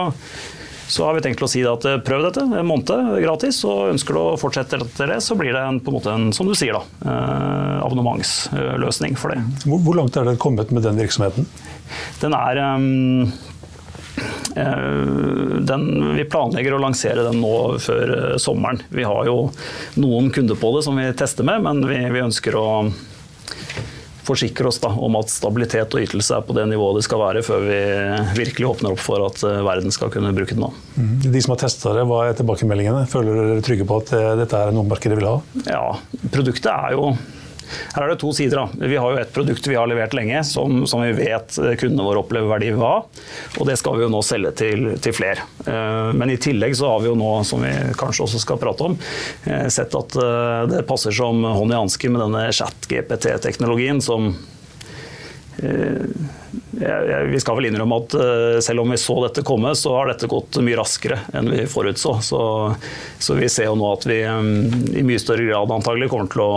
så 0.89 1.07
har 1.07 1.17
vi 1.17 1.23
tenkt 1.25 1.43
å 1.45 1.49
si 1.49 1.63
at 1.65 1.85
prøv 2.05 2.27
dette, 2.27 2.43
en 2.45 2.67
måned 2.67 3.15
gratis. 3.23 3.61
og 3.67 3.93
Ønsker 3.93 4.17
du 4.17 4.21
å 4.21 4.37
fortsette 4.41 4.81
etter 4.81 5.13
det, 5.13 5.21
så 5.25 5.37
blir 5.37 5.53
det 5.55 5.61
en, 5.61 5.79
på 5.79 5.93
en 5.93 5.97
måte 5.99 6.13
en, 6.13 6.27
som 6.35 6.49
du 6.49 6.55
sier, 6.57 6.77
da, 6.77 7.15
abonnementsløsning 7.85 9.17
for 9.21 9.33
det. 9.33 9.41
Hvor 9.69 9.97
langt 9.97 10.17
er 10.17 10.27
dere 10.27 10.41
kommet 10.41 10.73
med 10.75 10.85
den 10.85 10.99
virksomheten? 11.01 11.49
Den 12.21 12.33
er 12.33 12.59
um, 12.75 13.27
den, 14.55 16.15
vi 16.15 16.25
planlegger 16.25 16.75
å 16.75 16.79
lansere 16.79 17.25
den 17.27 17.41
nå 17.43 17.55
før 17.83 18.13
eh, 18.15 18.37
sommeren. 18.41 18.79
Vi 18.89 19.03
har 19.03 19.27
jo 19.27 19.49
noen 19.99 20.31
kunder 20.35 20.55
på 20.59 20.71
det 20.77 20.85
som 20.87 20.95
vi 20.99 21.09
tester 21.17 21.47
med, 21.47 21.65
men 21.65 21.83
vi, 21.89 21.99
vi 22.13 22.23
ønsker 22.23 22.55
å 22.59 22.67
forsikre 24.25 24.71
oss 24.71 24.79
da, 24.81 24.89
om 24.89 25.19
at 25.19 25.29
stabilitet 25.29 25.93
og 25.93 26.01
ytelse 26.01 26.39
er 26.39 26.45
på 26.47 26.55
det 26.57 26.63
nivået 26.71 26.97
det 26.97 27.03
skal 27.05 27.21
være, 27.21 27.43
før 27.45 27.67
vi 27.67 27.81
virkelig 28.39 28.71
åpner 28.71 28.95
opp 28.95 29.03
for 29.03 29.27
at 29.27 29.43
eh, 29.45 29.61
verden 29.67 29.93
skal 29.93 30.13
kunne 30.13 30.33
bruke 30.37 30.57
den. 30.57 30.65
Mm. 30.95 31.15
De 31.27 31.43
som 31.43 31.53
har 31.53 31.61
testa 31.67 31.93
det, 31.97 32.07
hva 32.09 32.23
er 32.25 32.39
tilbakemeldingene? 32.39 33.05
Føler 33.11 33.41
dere 33.41 33.65
trygge 33.65 33.87
på 33.89 34.01
at 34.01 34.15
dette 34.41 34.61
er 34.61 34.75
noe 34.75 34.87
markedet 34.87 35.19
vil 35.19 35.29
ha? 35.29 35.39
Ja, 35.67 35.87
Produktet 36.31 36.71
er 36.71 36.95
jo 36.95 37.11
her 37.95 38.05
er 38.05 38.13
det 38.13 38.19
to 38.23 38.31
sider. 38.35 38.63
Da. 38.63 38.87
Vi 38.87 38.99
har 38.99 39.15
jo 39.15 39.21
et 39.21 39.33
produkt 39.35 39.67
vi 39.67 39.77
har 39.77 39.89
levert 39.89 40.15
lenge, 40.17 40.43
som, 40.47 40.83
som 40.89 41.03
vi 41.05 41.13
vet 41.17 41.57
kundene 41.79 42.05
våre 42.05 42.21
opplever 42.23 42.51
verdi 42.51 42.71
av. 42.75 43.07
Og 43.59 43.67
det 43.69 43.77
skal 43.79 43.97
vi 43.97 44.05
jo 44.05 44.11
nå 44.11 44.21
selge 44.25 44.51
til, 44.59 44.89
til 45.01 45.15
flere. 45.15 45.45
Eh, 45.65 46.11
men 46.17 46.33
i 46.33 46.39
tillegg 46.41 46.75
så 46.77 46.89
har 46.93 47.03
vi 47.03 47.11
jo 47.11 47.19
nå, 47.19 47.31
som 47.47 47.63
vi 47.65 47.71
kanskje 47.99 48.25
også 48.25 48.41
skal 48.41 48.59
prate 48.61 48.89
om, 48.89 48.97
eh, 49.45 49.67
sett 49.73 49.95
at 49.97 50.17
eh, 50.19 50.61
det 50.71 50.83
passer 50.89 51.15
som 51.15 51.43
hånd 51.45 51.73
i 51.73 51.79
hanske 51.79 52.11
med 52.11 52.25
denne 52.25 52.49
chat-GPT-teknologien 52.55 54.03
som 54.03 54.33
vi 55.55 57.39
skal 57.39 57.55
vel 57.55 57.69
innrømme 57.69 57.97
at 58.01 58.15
selv 58.65 58.83
om 58.83 58.89
vi 58.91 58.97
så 58.99 59.15
dette 59.23 59.45
komme, 59.47 59.71
så 59.79 59.93
har 59.95 60.09
dette 60.09 60.27
gått 60.27 60.59
mye 60.59 60.75
raskere 60.75 61.21
enn 61.31 61.47
vi 61.47 61.61
forutså. 61.71 62.17
Så, 62.27 62.41
så 63.23 63.37
vi 63.39 63.47
ser 63.49 63.69
jo 63.69 63.77
nå 63.79 63.87
at 63.93 64.03
vi 64.09 64.19
i 64.19 65.05
mye 65.07 65.21
større 65.23 65.47
grad 65.47 65.71
antagelig 65.71 66.11
kommer 66.11 66.27
til 66.33 66.43
å 66.43 66.51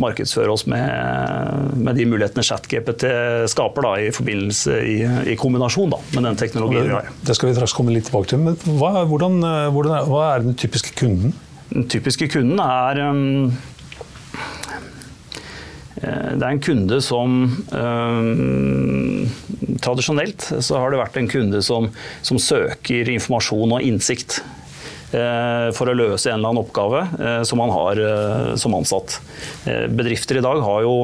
markedsføre 0.00 0.52
oss 0.54 0.64
med, 0.70 1.74
med 1.78 1.98
de 1.98 2.06
mulighetene 2.08 2.44
ChatGPT 2.46 3.06
skaper 3.50 3.86
da, 3.86 3.92
i 4.02 4.10
forbindelse 4.14 4.78
i, 4.90 4.96
i 5.32 5.36
kombinasjon 5.40 5.92
da, 5.94 6.00
med 6.16 6.28
den 6.30 6.40
teknologien 6.40 6.88
vi 6.88 6.96
har. 6.96 7.12
Det 7.26 7.36
skal 7.38 7.50
vi 7.50 7.58
straks 7.58 7.76
komme 7.76 7.94
litt 7.94 8.08
tilbake 8.08 8.32
til. 8.32 8.42
Men 8.46 8.58
hva, 8.80 9.04
hvordan, 9.10 9.38
hvordan 9.74 9.98
er, 10.00 10.08
hva 10.10 10.24
er 10.32 10.48
den 10.48 10.58
typiske 10.58 10.96
kunden? 10.98 11.36
Den 11.70 11.86
typiske 11.90 12.28
kunden 12.30 12.60
er 12.62 13.00
um, 13.08 13.54
det 16.04 16.42
er 16.42 16.50
en 16.50 16.60
kunde 16.60 16.98
som 17.04 17.36
um, 17.70 19.30
Tradisjonelt 19.84 20.44
så 20.64 20.80
har 20.80 20.92
det 20.92 21.00
vært 21.00 21.16
en 21.20 21.30
kunde 21.30 21.60
som, 21.64 21.86
som 22.24 22.40
søker 22.40 23.08
informasjon 23.12 23.74
og 23.76 23.84
innsikt. 23.84 24.40
Eh, 25.12 25.68
for 25.76 25.90
å 25.90 25.94
løse 25.94 26.30
en 26.30 26.40
eller 26.40 26.54
annen 26.54 26.64
oppgave 26.64 27.04
eh, 27.20 27.42
som 27.46 27.60
man 27.60 27.70
har 27.74 28.00
eh, 28.00 28.54
som 28.60 28.74
ansatt. 28.74 29.20
Bedrifter 29.64 30.40
i 30.40 30.44
dag 30.44 30.62
har 30.64 30.82
jo 30.86 30.96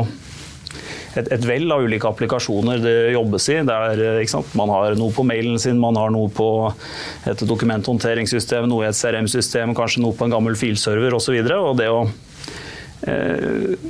et, 1.18 1.26
et 1.26 1.44
vell 1.46 1.70
av 1.74 1.84
ulike 1.84 2.08
applikasjoner 2.08 2.82
det 2.82 2.96
jobbes 3.14 3.48
i. 3.52 3.60
Der, 3.66 4.02
man 4.58 4.72
har 4.72 4.98
noe 4.98 5.14
på 5.14 5.26
mailen 5.26 5.60
sin, 5.62 5.78
man 5.82 5.98
har 5.98 6.12
noe 6.14 6.30
på 6.32 6.48
et 7.30 7.46
dokumenthåndteringssystem, 7.46 8.68
noe 8.70 8.86
i 8.86 8.90
et 8.90 8.98
CRM-system, 8.98 9.76
kanskje 9.78 10.04
noe 10.04 10.16
på 10.16 10.26
en 10.26 10.36
gammel 10.36 10.58
filserver 10.58 11.14
osv. 11.18 11.40
Det 11.44 11.90
å 11.90 12.04
eh, 13.10 13.88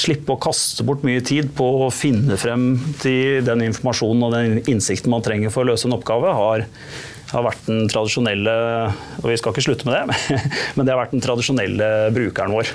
slippe 0.00 0.34
å 0.34 0.40
kaste 0.40 0.84
bort 0.86 1.04
mye 1.06 1.22
tid 1.26 1.50
på 1.56 1.66
å 1.84 1.92
finne 1.92 2.38
frem 2.40 2.72
til 3.02 3.44
den 3.44 3.64
informasjonen 3.66 4.26
og 4.26 4.36
den 4.36 4.60
innsikten 4.70 5.12
man 5.12 5.24
trenger 5.26 5.52
for 5.52 5.64
å 5.64 5.72
løse 5.72 5.88
en 5.88 5.96
oppgave, 5.96 6.32
har 6.36 6.68
har 7.30 7.44
vært 7.46 7.66
den 7.68 7.88
tradisjonelle 7.90 8.54
og 9.20 9.26
vi 9.28 9.36
skal 9.38 9.54
ikke 9.54 9.66
slutte 9.68 9.88
med 9.88 9.96
det, 9.96 10.38
men 10.76 10.86
det 10.86 10.94
har 10.94 11.02
vært 11.02 11.14
den 11.16 11.24
tradisjonelle 11.24 11.90
brukeren 12.14 12.56
vår. 12.56 12.72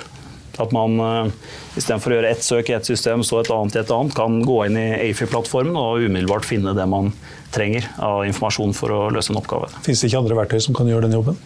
At 0.62 0.72
man 0.72 1.00
uh, 1.00 1.48
istedenfor 1.76 2.14
å 2.14 2.16
gjøre 2.16 2.30
ett 2.32 2.44
søk 2.44 2.70
i 2.70 2.76
ett 2.76 2.88
system, 2.88 3.24
så 3.26 3.42
et 3.42 3.50
annet 3.52 3.76
i 3.76 3.82
et 3.82 3.92
annet, 3.92 4.14
kan 4.16 4.38
gå 4.46 4.56
inn 4.64 4.78
i 4.80 4.86
AFI-plattformen 5.10 5.76
og 5.76 6.06
umiddelbart 6.06 6.48
finne 6.48 6.72
det 6.76 6.86
man 6.88 7.12
trenger 7.52 7.84
av 8.00 8.24
informasjon 8.28 8.72
for 8.76 8.94
å 8.94 9.02
løse 9.12 9.34
en 9.34 9.40
oppgave. 9.42 9.68
Fins 9.84 10.00
det 10.00 10.08
ikke 10.08 10.22
andre 10.24 10.40
verktøy 10.40 10.64
som 10.64 10.76
kan 10.78 10.88
gjøre 10.88 11.08
den 11.08 11.18
jobben? 11.18 11.36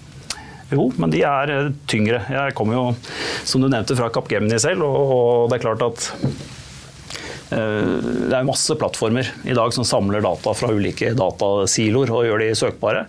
Jo, 0.70 0.86
men 1.02 1.10
de 1.10 1.24
er 1.26 1.50
eh, 1.50 1.72
tyngre. 1.90 2.22
Jeg 2.30 2.54
kommer 2.58 2.76
jo, 2.76 2.84
som 3.42 3.62
du 3.62 3.66
nevnte, 3.66 3.96
fra 3.98 4.10
Capgemini 4.14 4.60
selv, 4.62 4.86
og 4.86 5.50
det 5.50 5.58
er 5.58 5.64
klart 5.64 5.82
at 5.82 6.06
eh, 6.14 6.36
det 7.50 8.36
er 8.36 8.46
masse 8.46 8.74
plattformer 8.78 9.26
i 9.48 9.54
dag 9.56 9.72
som 9.74 9.86
samler 9.86 10.22
data 10.22 10.52
fra 10.54 10.70
ulike 10.70 11.12
datasiloer 11.18 12.12
og 12.14 12.26
gjør 12.28 12.44
de 12.44 12.50
søkbare. 12.58 13.06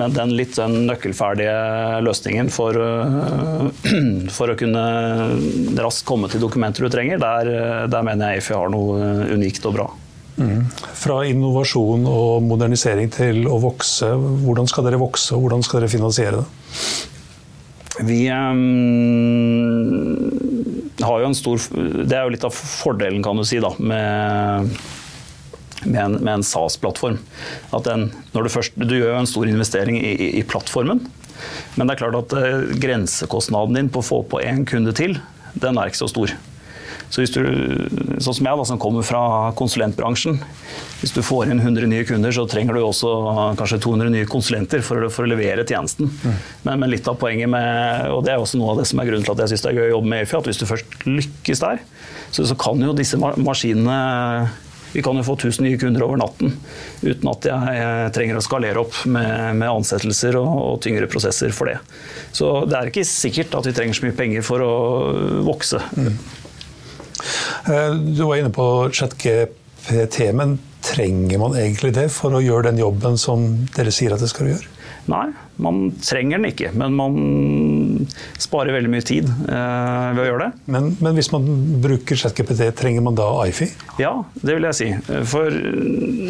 Men 0.00 0.16
den 0.16 0.34
litt 0.38 0.56
den 0.58 0.88
nøkkelferdige 0.88 2.00
løsningen 2.06 2.50
for, 2.52 2.74
eh, 2.74 3.68
for, 4.36 4.50
å 4.50 4.58
kunne 4.58 4.86
raskt 5.78 6.06
komme 6.08 6.30
til 6.32 6.42
dokumenter 6.42 6.86
du 6.86 6.90
trenger, 6.92 7.22
der, 7.22 7.52
der 7.92 8.06
mener 8.06 8.34
jeg 8.34 8.42
EFI 8.42 8.58
har 8.58 8.74
noe 8.74 9.12
unikt 9.36 9.70
og 9.70 9.78
bra. 9.78 9.88
Mm. 10.36 10.66
Fra 10.98 11.22
innovasjon 11.24 12.04
og 12.10 12.42
modernisering 12.44 13.08
til 13.12 13.46
å 13.48 13.56
vokse, 13.62 14.10
hvordan 14.44 14.68
skal 14.68 14.84
dere 14.88 15.00
vokse 15.00 15.32
og 15.36 15.46
hvordan 15.46 15.62
skal 15.64 15.80
dere 15.80 15.92
finansiere 15.94 16.42
det? 16.42 16.46
Vi 18.04 18.28
um, 18.28 18.56
stor 20.96 21.60
Det 22.06 22.16
er 22.16 22.24
jo 22.24 22.32
litt 22.34 22.46
av 22.46 22.54
fordelen, 22.54 23.22
kan 23.24 23.36
du 23.36 23.44
si, 23.44 23.60
da, 23.62 23.72
med, 23.78 24.72
med 25.84 26.00
en, 26.02 26.18
med 26.20 26.32
en 26.38 26.46
SAS-plattform. 26.46 27.18
At 27.76 27.84
den, 27.88 28.10
når 28.32 28.46
du, 28.46 28.52
først, 28.56 28.76
du 28.76 28.96
gjør 28.96 29.14
jo 29.14 29.20
en 29.20 29.30
stor 29.30 29.50
investering 29.50 30.00
i, 30.00 30.14
i, 30.14 30.28
i 30.40 30.44
plattformen, 30.46 31.04
men 31.76 31.86
det 31.86 31.96
er 31.96 32.00
klart 32.00 32.16
at 32.16 32.32
uh, 32.36 32.76
grensekostnaden 32.80 33.76
din 33.76 33.90
på 33.92 34.00
å 34.00 34.06
få 34.06 34.22
på 34.30 34.40
én 34.40 34.64
kunde 34.68 34.94
til, 34.96 35.18
den 35.56 35.76
er 35.76 35.90
ikke 35.90 36.04
så 36.04 36.08
stor. 36.12 36.32
Så 37.10 37.22
hvis 37.22 37.32
du, 37.34 37.40
sånn 38.18 38.34
som 38.34 38.48
jeg, 38.48 38.58
da, 38.58 38.64
som 38.66 38.80
kommer 38.82 39.06
fra 39.06 39.52
konsulentbransjen. 39.58 40.40
Hvis 41.00 41.14
du 41.14 41.22
får 41.24 41.52
inn 41.52 41.62
100 41.62 41.88
nye 41.90 42.06
kunder, 42.08 42.34
så 42.34 42.46
trenger 42.50 42.76
du 42.76 42.82
også 42.82 43.12
kanskje 43.58 43.80
200 43.84 44.12
nye 44.14 44.28
konsulenter 44.28 44.82
for, 44.84 45.06
for 45.12 45.26
å 45.26 45.30
levere 45.30 45.66
tjenesten. 45.68 46.10
Mm. 46.10 46.36
Men, 46.66 46.82
men, 46.82 46.90
litt 46.92 47.08
av 47.10 47.18
poenget 47.20 47.50
med, 47.52 48.10
og 48.12 48.24
det 48.26 48.34
er 48.34 48.42
også 48.42 48.60
noe 48.60 48.74
av 48.74 48.82
det 48.82 48.88
som 48.90 49.00
er 49.00 49.10
grunnen 49.10 49.26
til 49.26 49.36
at 49.36 49.44
jeg 49.44 49.54
syns 49.54 49.66
det 49.66 49.72
er 49.72 49.80
gøy 49.80 49.88
å 49.88 49.94
jobbe 49.96 50.12
med 50.12 50.26
EFI, 50.26 50.38
at 50.40 50.50
hvis 50.50 50.62
du 50.62 50.68
først 50.68 51.08
lykkes 51.08 51.64
der, 51.64 51.82
så, 52.34 52.46
så 52.46 52.58
kan 52.58 52.82
jo 52.82 52.96
disse 52.96 53.20
maskinene 53.20 53.98
vi 54.96 55.02
kan 55.04 55.18
jo 55.18 55.22
få 55.26 55.34
1000 55.36 55.66
nye 55.66 55.76
kunder 55.76 56.06
over 56.06 56.16
natten 56.16 56.54
uten 57.02 57.28
at 57.28 57.46
jeg 57.50 58.12
trenger 58.16 58.38
å 58.38 58.44
skalere 58.44 58.80
opp 58.80 59.02
med, 59.04 59.58
med 59.60 59.68
ansettelser 59.68 60.38
og, 60.40 60.48
og, 60.48 60.78
tyngre 60.86 61.08
prosesser 61.10 61.52
for 61.52 61.68
det. 61.68 61.76
Så 62.32 62.48
det 62.64 62.78
er 62.78 62.88
ikke 62.88 63.04
sikkert 63.04 63.58
at 63.58 63.68
vi 63.68 63.74
trenger 63.76 63.98
så 63.98 64.06
mye 64.06 64.16
penger 64.16 64.46
for 64.46 64.64
å 64.64 64.72
vokse. 65.44 65.82
Mm. 65.98 66.16
Eh, 67.72 67.92
du 68.16 68.24
var 68.24 68.40
inne 68.40 68.52
på 68.54 68.66
ChatGPT, 68.92 70.22
men 70.36 70.58
trenger 70.86 71.42
man 71.42 71.56
egentlig 71.58 71.94
det 71.96 72.08
for 72.14 72.36
å 72.36 72.42
gjøre 72.42 72.70
den 72.70 72.80
jobben 72.82 73.18
som 73.18 73.46
dere 73.76 73.94
sier 73.94 74.14
at 74.14 74.22
det 74.22 74.30
skal 74.30 74.52
gjøre? 74.52 74.72
Nei, 75.06 75.26
man 75.62 75.92
trenger 76.02 76.40
den 76.40 76.48
ikke, 76.48 76.72
men 76.74 76.94
man 76.98 77.16
sparer 78.42 78.74
veldig 78.74 78.90
mye 78.90 79.04
tid 79.06 79.28
eh, 79.28 80.06
ved 80.16 80.22
å 80.24 80.26
gjøre 80.26 80.48
det. 80.48 80.64
Men, 80.74 80.88
men, 80.98 81.12
hvis 81.14 81.30
man 81.34 81.46
bruker 81.82 82.18
ChatGPT, 82.18 82.64
trenger 82.78 83.04
man 83.06 83.18
da 83.18 83.28
IFI? 83.46 83.68
Ja, 84.02 84.16
det 84.40 84.56
vil 84.56 84.66
jeg 84.66 84.78
si. 84.78 84.88
For 85.30 85.60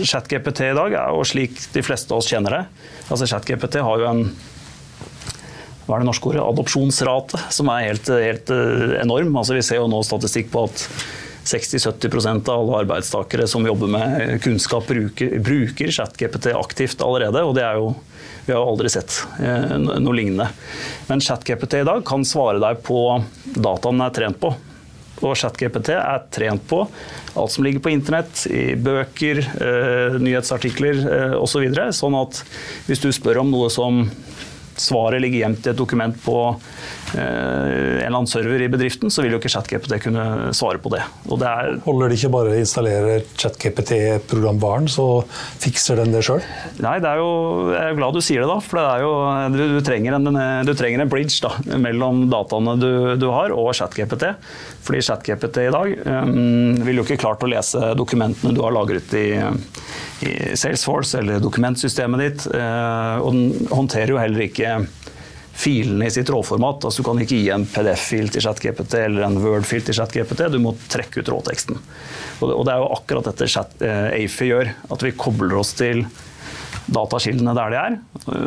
ChatGPT 0.04 0.66
i 0.68 0.76
dag 0.76 0.98
er 1.00 1.16
jo 1.16 1.24
slik 1.28 1.56
de 1.72 1.84
fleste 1.86 2.12
av 2.12 2.20
oss 2.20 2.28
kjenner 2.32 2.58
det. 2.58 2.62
Altså 3.08 3.28
ChatGPT 3.32 3.80
har 3.86 4.04
jo 4.04 4.10
en 4.12 4.22
hva 5.86 5.96
er 5.96 6.02
det 6.02 6.08
norske 6.08 6.30
ordet, 6.32 6.42
adopsjonsrate, 6.42 7.40
som 7.54 7.70
er 7.70 7.86
helt, 7.90 8.10
helt 8.10 8.50
eh, 8.54 8.98
enorm. 9.02 9.30
Altså, 9.38 9.54
vi 9.56 9.64
ser 9.66 9.80
jo 9.80 9.88
nå 9.90 10.02
statistikk 10.06 10.50
på 10.54 10.66
at 10.66 10.86
60-70% 11.46 12.50
av 12.50 12.64
alle 12.64 12.82
arbeidstakere 12.82 13.46
som 13.46 13.66
jobber 13.66 13.90
med 13.92 14.42
kunnskap, 14.42 14.88
bruker, 14.90 15.38
bruker 15.38 15.92
ChatGPT 15.94 16.50
aktivt 16.58 17.04
allerede. 17.06 17.44
og 17.46 17.54
det 17.58 17.66
er 17.66 17.80
jo 17.80 17.94
vi 18.46 18.54
har 18.54 18.60
jo 18.60 18.70
aldri 18.70 18.90
sett 18.94 19.10
eh, 19.42 19.74
noe 19.78 20.14
lignende. 20.14 20.46
Men 21.08 21.22
ChatGPT 21.22 21.80
i 21.80 21.86
dag 21.86 22.04
kan 22.06 22.22
svare 22.22 22.60
deg 22.62 22.78
på 22.86 23.00
dataen 23.56 23.98
den 23.98 24.04
er 24.06 24.14
trent 24.14 24.38
på. 24.38 24.52
Og 25.24 25.34
ChatGPT 25.38 25.96
er 25.96 26.20
trent 26.30 26.62
på 26.70 26.84
alt 27.36 27.52
som 27.52 27.64
ligger 27.66 27.82
på 27.84 27.90
internett, 27.90 28.46
i 28.46 28.76
bøker, 28.78 29.42
eh, 29.42 30.18
nyhetsartikler 30.22 31.02
eh, 31.02 31.34
osv. 31.36 31.66
Så 31.74 31.90
sånn 31.98 32.16
at 32.20 32.40
hvis 32.86 33.02
du 33.02 33.10
spør 33.12 33.42
om 33.42 33.50
noe 33.52 33.68
som 33.72 34.06
svaret 34.80 35.20
ligger 35.20 35.38
gjemt 35.38 35.66
i 35.66 35.70
et 35.70 35.78
dokument 35.78 36.16
på 36.24 36.60
en 37.14 38.06
eller 38.06 38.10
annen 38.10 38.28
server 38.30 38.62
i 38.62 38.68
bedriften, 38.70 39.10
så 39.12 39.22
vil 39.22 39.36
jo 39.36 39.40
ikke 39.40 39.50
ChatGPT 39.52 39.98
kunne 40.02 40.52
svare 40.56 40.80
på 40.82 40.90
det. 40.92 41.02
det 41.38 41.52
Holder 41.86 42.10
det 42.10 42.18
ikke 42.18 42.32
bare 42.34 42.52
å 42.52 42.58
installere 42.58 43.18
ChatGPT-programvaren, 43.38 44.88
så 44.90 45.06
fikser 45.62 46.00
den 46.02 46.14
det 46.14 46.24
sjøl? 46.26 46.42
Nei, 46.82 46.96
det 47.02 47.12
er 47.12 47.22
jo, 47.22 47.30
jeg 47.74 47.92
er 47.92 47.98
glad 47.98 48.16
du 48.16 48.22
sier 48.24 48.42
det, 48.42 48.50
da. 48.50 48.58
For 48.64 48.80
det 48.80 48.86
er 48.90 49.04
jo, 49.04 49.12
du, 49.54 49.62
du, 49.76 49.80
trenger, 49.86 50.18
en, 50.18 50.40
du 50.66 50.72
trenger 50.76 51.04
en, 51.04 51.12
bridge 51.12 51.38
da, 51.44 51.52
mellom 51.80 52.26
dataene 52.32 52.76
du, 52.80 52.90
du 53.20 53.28
har 53.32 53.54
og 53.54 53.72
ChatGPT. 53.76 54.28
Fordi 54.86 55.02
ChatGPT 55.06 55.62
i 55.66 55.72
dag 55.74 55.94
um, 56.06 56.76
vil 56.86 57.00
jo 57.00 57.06
ikke 57.06 57.20
klart 57.22 57.44
å 57.44 57.50
lese 57.50 57.94
dokumentene 57.98 58.54
du 58.56 58.62
har 58.64 58.74
lagret 58.74 59.14
i, 59.18 59.28
i 60.26 60.32
Salesforce 60.58 61.22
eller 61.22 61.42
dokumentsystemet 61.42 62.24
ditt. 62.24 62.46
Uh, 62.52 63.22
og 63.22 63.34
den 63.36 63.68
håndterer 63.72 64.14
jo 64.14 64.22
heller 64.22 64.46
ikke 64.46 64.78
filene 65.56 66.06
i 66.06 66.12
sitt 66.12 66.30
råformat. 66.30 66.84
Altså, 66.84 67.02
du 67.02 67.08
kan 67.08 67.20
ikke 67.22 67.40
gi 67.40 67.50
en 67.54 67.66
PDF-fil 67.70 68.30
til 68.32 68.44
ChatGPT 68.44 68.98
eller 69.06 69.26
en 69.26 69.40
Word-fil 69.40 69.84
til 69.86 69.96
ChatGPT. 69.96 70.46
Du 70.52 70.60
må 70.62 70.74
trekke 70.92 71.22
ut 71.22 71.32
råteksten. 71.32 71.80
Og 72.44 72.62
det, 72.66 72.72
er 72.74 72.82
jo 72.82 72.92
akkurat 72.98 73.30
dette 73.30 73.48
Chat, 73.50 73.72
uh, 73.80 74.08
AFI 74.12 74.50
gjør. 74.50 74.72
At 74.92 75.04
vi 75.06 75.14
kobler 75.16 75.56
oss 75.62 75.72
til 75.78 76.04
datakildene 76.92 77.54
der 77.56 77.72
de 77.72 77.78
er, 77.80 77.94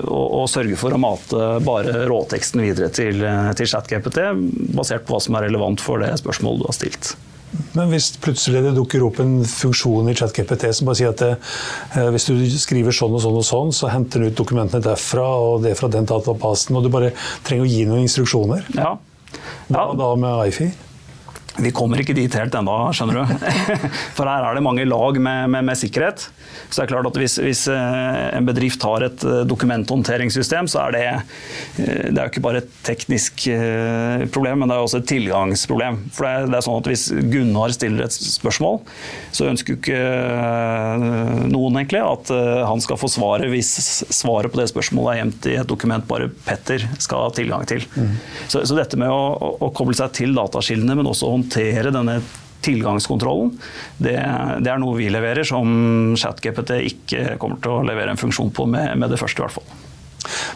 og, 0.07 0.27
og 0.39 0.45
sørge 0.47 0.77
for 0.79 0.95
å 0.95 0.99
mate 1.01 1.47
bare 1.65 2.05
råteksten 2.07 2.61
videre 2.63 2.87
til, 2.95 3.25
til 3.59 3.67
ChatGPT, 3.67 4.21
basert 4.77 5.03
på 5.07 5.17
hva 5.17 5.23
som 5.25 5.35
er 5.35 5.49
relevant 5.49 5.83
for 5.83 5.99
det 5.99 6.13
spørsmålet 6.21 6.63
du 6.63 6.69
har 6.69 6.77
stilt. 6.77 7.11
Men 7.77 7.89
hvis 7.91 8.11
plutselig 8.21 8.61
det 8.65 8.75
dukker 8.77 9.03
opp 9.05 9.21
en 9.23 9.39
funksjon 9.47 10.09
i 10.11 10.15
ChatGPT 10.17 10.67
som 10.75 10.89
bare 10.89 10.99
sier 10.99 11.13
at 11.13 11.21
det, 11.23 11.31
eh, 11.97 12.09
hvis 12.13 12.29
du 12.29 12.35
skriver 12.61 12.95
sånn 12.95 13.15
og 13.17 13.23
sånn 13.23 13.39
og 13.39 13.47
sånn, 13.47 13.73
så 13.75 13.89
henter 13.93 14.21
den 14.21 14.33
ut 14.33 14.37
dokumentene 14.37 14.85
derfra 14.85 15.25
og 15.41 15.63
det 15.65 15.75
fra 15.79 15.89
den 15.91 16.07
databasen, 16.09 16.77
og 16.77 16.85
du 16.85 16.91
bare 16.93 17.13
trenger 17.47 17.65
å 17.65 17.71
gi 17.71 17.87
noen 17.89 18.05
instruksjoner? 18.05 18.69
Ja. 18.77 18.93
ja. 19.69 19.73
Hva 19.73 19.89
da 19.97 20.13
med 20.19 20.51
IFI? 20.51 20.69
Vi 21.59 21.71
kommer 21.75 22.01
ikke 22.01 22.15
dit 22.17 22.33
helt 22.37 22.55
ennå, 22.55 22.77
skjønner 22.95 23.21
du. 23.21 23.47
For 24.17 24.27
her 24.29 24.45
er 24.47 24.57
det 24.57 24.63
mange 24.65 24.85
lag 24.87 25.19
med, 25.19 25.49
med, 25.51 25.67
med 25.69 25.79
sikkerhet. 25.79 26.29
Så 26.69 26.81
det 26.81 26.85
er 26.85 26.91
klart 26.91 27.09
at 27.09 27.17
hvis, 27.17 27.37
hvis, 27.41 27.63
eh, 27.71 28.19
en 28.37 28.45
bedrift 28.47 28.83
har 28.85 29.05
et 29.07 29.23
eh, 29.25 29.41
dokumenthåndteringssystem, 29.49 30.69
så 30.69 30.85
er 30.85 30.95
det, 30.95 31.03
eh, 31.81 32.09
det 32.13 32.21
er 32.21 32.29
ikke 32.29 32.43
bare 32.45 32.61
et 32.61 32.71
teknisk 32.85 33.47
problem, 34.33 34.61
men 34.61 34.69
det 34.69 34.75
er 34.75 34.85
også 34.85 35.01
et 35.01 35.09
tilgangsproblem. 35.09 35.99
For 36.15 36.25
det 36.25 36.31
er, 36.31 36.49
det 36.51 36.59
er 36.59 36.65
sånn 36.65 36.79
at 36.81 36.89
hvis 36.91 37.05
Gunnar 37.31 37.73
stiller 37.73 38.05
et 38.05 38.15
spørsmål, 38.15 38.79
så 39.35 39.49
ønsker 39.49 39.77
ikke 39.77 39.99
noen 41.49 41.79
egentlig 41.79 42.01
at 42.03 42.31
han 42.67 42.81
skal 42.83 42.99
få 42.99 43.09
svaret 43.11 43.49
hvis 43.51 43.69
svaret 44.13 44.51
på 44.51 44.59
det 44.59 44.67
spørsmålet 44.71 45.11
er 45.11 45.19
gjemt 45.21 45.47
i 45.49 45.55
et 45.61 45.69
dokument 45.69 46.05
bare 46.09 46.29
Petter 46.45 46.85
skal 47.01 47.25
ha 47.25 47.33
tilgang 47.35 47.65
til. 47.69 47.85
Mm. 47.95 48.15
Så, 48.47 48.63
så, 48.63 48.77
dette 48.77 48.99
med 48.99 49.11
å, 49.11 49.55
å 49.65 49.71
koble 49.75 49.97
seg 49.97 50.13
til 50.17 50.35
datakildene, 50.37 50.97
men 50.99 51.09
også 51.09 51.31
håndtere 51.33 51.48
håndtere 51.49 51.93
denne 51.95 52.19
tilgangskontrollen, 52.61 53.53
det, 53.97 54.17
det, 54.59 54.69
er 54.69 54.79
noe 54.81 54.97
vi 54.97 55.07
leverer 55.11 55.47
som 55.47 56.15
ChatGPT 56.19 56.73
ikke 56.89 57.37
kommer 57.39 57.61
til 57.63 57.77
å 57.77 57.85
levere 57.87 58.13
en 58.13 58.19
funksjon 58.19 58.51
på 58.51 58.67
med, 58.67 58.97
med 58.99 59.13
det 59.13 59.19
første, 59.19 59.39
i 59.39 59.45
hvert 59.45 59.55
fall. 59.55 59.69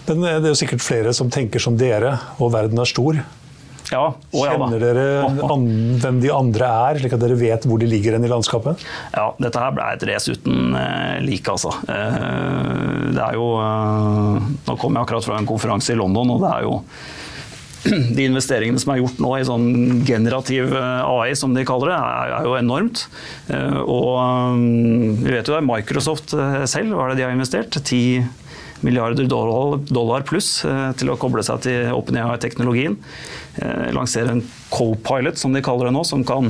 Men 0.10 0.26
eh, 0.28 0.42
det 0.44 0.50
er 0.50 0.52
jo 0.52 0.60
sikkert 0.66 0.84
flere 0.84 1.14
som 1.16 1.32
tenker 1.32 1.64
som 1.64 1.80
dere, 1.80 2.18
og 2.44 2.52
verden 2.54 2.84
er 2.84 2.92
stor. 2.92 3.24
Ja, 3.92 4.04
å, 4.10 4.44
ja, 4.48 4.54
Kjenner 4.56 4.82
dere 4.82 5.06
an, 5.48 5.66
hvem 6.02 6.20
de 6.24 6.30
andre 6.34 6.68
er, 6.90 7.00
slik 7.02 7.16
at 7.16 7.24
dere 7.24 7.38
vet 7.40 7.68
hvor 7.68 7.80
de 7.82 7.88
ligger 7.88 8.16
i 8.18 8.30
landskapet? 8.32 8.84
Ja, 9.14 9.30
dette 9.40 9.64
her 9.64 9.74
ble 9.76 9.90
et 9.96 10.06
race 10.10 10.34
uten 10.34 10.76
eh, 10.80 11.18
like, 11.24 11.48
altså. 11.52 11.74
Eh, 11.88 13.12
det 13.14 13.24
er 13.24 13.38
jo 13.38 13.50
eh, 13.62 14.48
Nå 14.68 14.78
kom 14.82 14.96
jeg 14.96 15.06
akkurat 15.06 15.28
fra 15.28 15.40
en 15.40 15.50
konferanse 15.50 15.94
i 15.94 16.00
London, 16.00 16.36
og 16.36 16.44
det 16.44 16.54
er 16.56 16.68
jo 16.68 16.80
de 18.18 18.26
investeringene 18.26 18.80
som 18.80 18.94
er 18.94 19.02
gjort 19.02 19.20
nå 19.24 19.32
i 19.38 19.48
sånn 19.48 19.68
generativ 20.08 20.72
eh, 20.72 21.02
AI, 21.04 21.34
som 21.36 21.56
de 21.56 21.66
kaller 21.68 21.92
det, 21.92 21.98
er, 22.00 22.36
jo 22.48 22.56
enormt. 22.60 23.06
Eh, 23.52 23.80
og 23.82 24.56
mm, 24.60 25.20
vi 25.26 25.34
vet 25.36 25.50
jo 25.50 25.58
det 25.58 25.66
Microsoft 25.68 26.36
eh, 26.38 26.64
selv, 26.70 26.96
hva 26.96 27.08
er 27.08 27.14
det 27.14 27.22
de 27.22 27.28
har 27.28 27.36
investert? 27.36 27.76
10 27.82 28.24
milliarder 28.84 29.28
dollar, 29.32 30.26
pluss 30.28 30.58
til 31.00 31.12
å 31.14 31.16
koble 31.16 31.40
seg 31.48 31.62
til 31.64 31.94
OpenAI-teknologien. 31.96 32.98
Lansere 33.96 34.34
en 34.34 34.42
co-pilot, 34.74 35.40
som 35.40 35.56
de 35.56 35.62
kaller 35.64 35.88
det 35.88 35.94
nå, 35.96 36.02
som 36.04 36.26
kan 36.28 36.50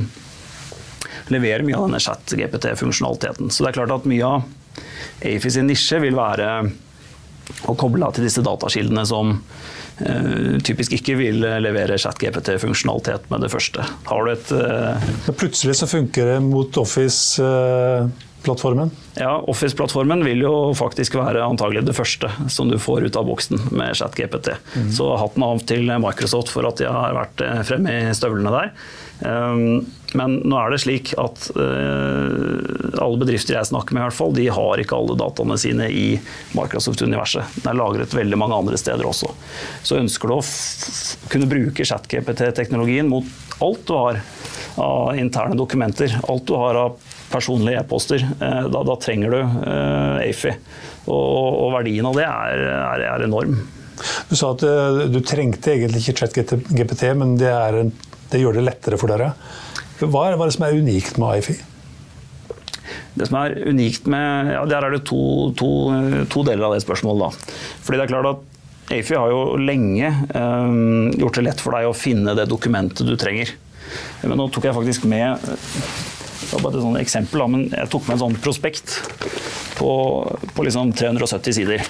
levere 1.30 1.62
mye 1.62 1.78
av 1.78 1.86
denne 1.86 2.02
chat-GPT-funksjonaliteten. 2.02 3.54
Så 3.54 3.62
det 3.62 3.70
er 3.70 3.78
klart 3.78 3.94
at 3.94 4.10
mye 4.10 4.26
av 4.26 4.48
AFI 5.30 5.54
sin 5.54 5.70
nisje 5.70 6.02
vil 6.02 6.18
være 6.18 6.48
og 7.68 7.78
koble 7.80 8.10
til 8.14 8.26
disse 8.26 8.42
datakildene 8.44 9.04
som 9.08 9.34
uh, 9.36 10.60
typisk 10.64 10.96
ikke 10.98 11.16
vil 11.20 11.40
levere 11.64 11.98
chat-GPT-funksjonalitet 12.00 13.30
med 13.32 13.44
det 13.44 13.52
første. 13.52 13.86
Har 14.10 14.24
du 14.24 14.34
et 14.34 14.54
uh, 14.54 15.34
Plutselig 15.34 15.78
så 15.80 15.90
funker 15.90 16.34
det 16.34 16.38
mot 16.46 16.82
Office. 16.82 17.42
Uh 17.42 18.30
plattformen? 18.44 18.90
Ja, 19.14 19.38
Office-plattformen 19.48 20.24
vil 20.24 20.42
jo 20.44 20.52
faktisk 20.76 21.16
være 21.18 21.44
antagelig 21.44 21.84
det 21.88 21.96
første 21.96 22.28
som 22.52 22.68
du 22.70 22.76
får 22.80 23.08
ut 23.08 23.16
av 23.16 23.24
boksen 23.28 23.70
med 23.72 23.96
ChatGPT. 23.96 24.52
Mm. 24.76 24.90
Så 24.92 25.08
hatten 25.20 25.46
av 25.46 25.64
til 25.68 25.88
Microsoft 25.88 26.52
for 26.52 26.68
at 26.68 26.80
de 26.80 26.90
har 26.90 27.16
vært 27.16 27.44
fremme 27.68 27.94
i 27.94 28.12
støvlene 28.16 28.52
der. 28.54 28.74
Um, 29.20 29.84
men 30.14 30.36
nå 30.46 30.56
er 30.58 30.70
det 30.70 30.80
slik 30.82 31.12
at 31.18 31.46
uh, 31.54 33.02
alle 33.02 33.18
bedrifter 33.20 33.56
jeg 33.56 33.68
snakker 33.70 33.94
med, 33.94 34.02
i 34.02 34.06
hvert 34.06 34.16
fall, 34.16 34.34
de 34.34 34.46
har 34.52 34.82
ikke 34.82 34.98
alle 34.98 35.16
dataene 35.18 35.56
sine 35.60 35.88
i 35.90 36.06
Microsoft-universet. 36.54 37.58
Den 37.60 37.72
er 37.72 37.80
lagret 37.80 38.14
veldig 38.14 38.38
mange 38.38 38.58
andre 38.58 38.78
steder 38.80 39.06
også. 39.06 39.32
Så 39.86 39.98
ønsker 39.98 40.30
du 40.30 40.36
å 40.36 40.44
kunne 41.32 41.50
bruke 41.50 41.86
ChatGPT-teknologien 41.86 43.10
mot 43.10 43.26
alt 43.64 43.84
du 43.88 43.94
har 43.98 44.22
av 44.82 45.18
interne 45.18 45.58
dokumenter, 45.58 46.16
alt 46.30 46.46
du 46.46 46.56
har 46.58 46.78
av 46.78 47.12
personlige 47.30 47.82
e-poster, 47.82 48.26
uh, 48.38 48.64
da, 48.70 48.86
da, 48.86 48.98
trenger 49.02 49.34
du 49.34 49.40
uh, 49.42 50.22
AFI. 50.22 50.56
Og, 51.04 51.60
og, 51.60 51.68
verdien 51.74 52.06
av 52.06 52.18
det 52.18 52.26
er, 52.26 52.66
er, 52.72 53.06
er 53.12 53.26
enorm. 53.26 53.58
Du 54.30 54.34
sa 54.36 54.54
at 54.54 54.62
du 55.12 55.20
trengte 55.22 55.74
egentlig 55.74 56.00
ikke 56.02 56.24
ChatGPT, 56.24 57.04
men 57.18 57.36
det, 57.38 57.50
en, 57.52 57.92
det 58.32 58.40
gjør 58.42 58.58
det 58.58 58.66
lettere 58.66 58.98
for 59.00 59.12
dere. 59.12 59.32
Hva 60.00 60.26
er, 60.26 60.36
det 60.38 60.56
som 60.56 60.66
er 60.66 60.80
unikt 60.80 61.20
med 61.20 61.36
AIFI? 61.36 61.56
Det 63.14 63.28
som 63.28 63.38
er 63.38 63.54
unikt 63.70 64.08
med 64.10 64.50
ja, 64.52 64.64
Der 64.68 64.84
er 64.84 64.96
det 64.96 65.04
to, 65.08 65.52
to, 65.56 65.68
to 66.30 66.42
deler 66.46 66.66
av 66.68 66.74
det 66.74 66.82
spørsmålet. 66.84 67.30
Da. 67.30 67.54
Fordi 67.86 68.00
det 68.00 68.06
er 68.06 68.12
klart 68.12 68.30
at 68.32 68.50
AFI 68.94 69.16
har 69.16 69.30
jo 69.32 69.44
lenge 69.60 70.10
um, 70.34 71.12
gjort 71.16 71.38
det 71.38 71.46
lett 71.46 71.62
for 71.62 71.76
deg 71.76 71.88
å 71.88 71.96
finne 71.96 72.34
det 72.36 72.48
dokumentet 72.50 73.06
du 73.06 73.14
trenger. 73.20 73.54
Men 74.24 74.36
nå 74.40 74.48
tok 74.52 74.66
jeg 74.68 74.76
faktisk 74.76 75.06
med 75.08 75.38
det 76.44 76.58
var 76.58 76.64
bare 76.66 76.76
et 76.76 76.84
sånt 76.84 77.00
eksempel, 77.00 77.40
da, 77.40 77.46
men 77.50 77.62
jeg 77.72 77.90
tok 77.90 78.04
med 78.06 78.14
en 78.14 78.20
sånn 78.20 78.36
prospekt 78.44 78.98
på, 79.78 79.90
på 80.54 80.66
liksom 80.66 80.92
370 80.94 81.56
sider. 81.56 81.86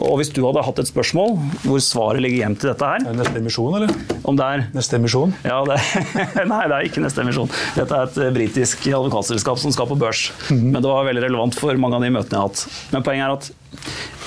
Og 0.00 0.16
hvis 0.20 0.30
du 0.32 0.40
hadde 0.46 0.62
hatt 0.64 0.80
et 0.80 0.88
spørsmål 0.88 1.36
hvor 1.64 1.82
svaret 1.84 2.22
ligger 2.24 2.44
hjem 2.44 2.56
til 2.58 2.72
dette 2.72 2.88
her 2.88 3.04
det 3.04 3.16
Neste 3.18 3.40
emisjon, 3.40 3.76
eller? 3.76 3.92
Om 4.24 4.38
det 4.38 4.46
er 4.46 4.64
Neste 4.76 4.98
emisjon? 5.00 5.34
Ja, 5.44 5.60
det, 5.68 5.78
nei, 6.52 6.62
det 6.70 6.76
er 6.76 6.88
ikke 6.88 7.04
neste 7.04 7.24
emisjon. 7.24 7.50
Dette 7.76 7.96
er 7.98 8.08
et 8.08 8.34
britisk 8.36 8.86
advokatselskap 8.88 9.60
som 9.60 9.74
skal 9.74 9.88
på 9.90 9.98
børs. 10.00 10.30
Mm 10.48 10.56
-hmm. 10.56 10.72
Men 10.72 10.82
det 10.82 10.88
var 10.88 11.04
veldig 11.04 11.22
relevant 11.22 11.54
for 11.54 11.76
mange 11.76 11.96
av 11.96 12.02
de 12.02 12.10
møtene 12.10 12.30
jeg 12.30 12.40
har 12.40 12.48
hatt. 12.48 12.66
Men 12.92 13.02
poenget 13.02 13.24
er 13.26 13.32
at 13.32 13.50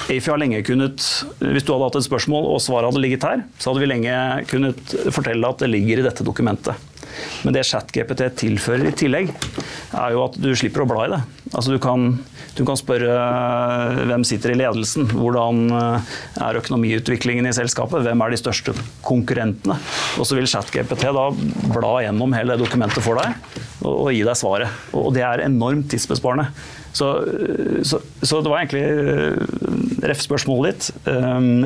AFI 0.10 0.32
har 0.32 0.38
lenge 0.38 0.64
kunnet, 0.64 1.00
Hvis 1.40 1.64
du 1.64 1.74
hadde 1.74 1.84
hatt 1.84 1.96
et 1.96 2.10
spørsmål 2.10 2.46
og 2.54 2.62
svaret 2.62 2.92
hadde 2.92 3.02
ligget 3.02 3.24
her, 3.24 3.44
så 3.60 3.70
hadde 3.72 3.80
vi 3.80 3.92
lenge 3.92 4.46
kunnet 4.48 4.96
fortelle 5.12 5.48
at 5.48 5.60
det 5.60 5.70
ligger 5.70 6.00
i 6.00 6.08
dette 6.10 6.24
dokumentet. 6.24 6.76
Men 7.44 7.56
det 7.56 7.66
ChatGPT 7.68 8.26
tilfører 8.44 8.90
i 8.90 8.96
tillegg, 8.98 9.32
er 9.94 10.14
jo 10.16 10.24
at 10.26 10.38
du 10.42 10.52
slipper 10.58 10.84
å 10.84 10.90
bla 10.90 11.06
i 11.06 11.12
det. 11.14 11.22
Altså 11.54 11.74
du, 11.74 11.78
kan, 11.82 12.08
du 12.58 12.64
kan 12.66 12.78
spørre 12.80 13.14
eh, 13.14 14.04
hvem 14.10 14.26
sitter 14.26 14.54
i 14.54 14.58
ledelsen, 14.58 15.10
hvordan 15.12 15.64
eh, 15.78 16.14
er 16.48 16.60
økonomiutviklingen 16.62 17.50
i 17.50 17.56
selskapet, 17.56 18.02
hvem 18.06 18.24
er 18.26 18.34
de 18.34 18.40
største 18.42 18.76
konkurrentene. 19.06 19.78
Og 20.18 20.28
så 20.28 20.38
vil 20.40 20.50
ChatGPT 20.50 21.10
da 21.14 21.28
bla 21.74 21.98
gjennom 22.06 22.34
hele 22.38 22.56
det 22.56 22.64
dokumentet 22.66 23.06
for 23.06 23.22
deg 23.22 23.36
og, 23.84 23.92
og 23.92 24.10
gi 24.16 24.24
deg 24.26 24.40
svaret. 24.40 24.82
Og 24.98 25.12
det 25.16 25.26
er 25.28 25.46
enormt 25.46 25.92
tidsbesparende. 25.94 26.50
Så, 26.94 27.08
så, 27.82 27.98
så, 28.22 28.40
det 28.46 28.52
var 28.52 28.62
egentlig 28.62 30.04
ref 30.06 30.20
spørsmålet 30.22 30.76
ditt. 30.76 31.08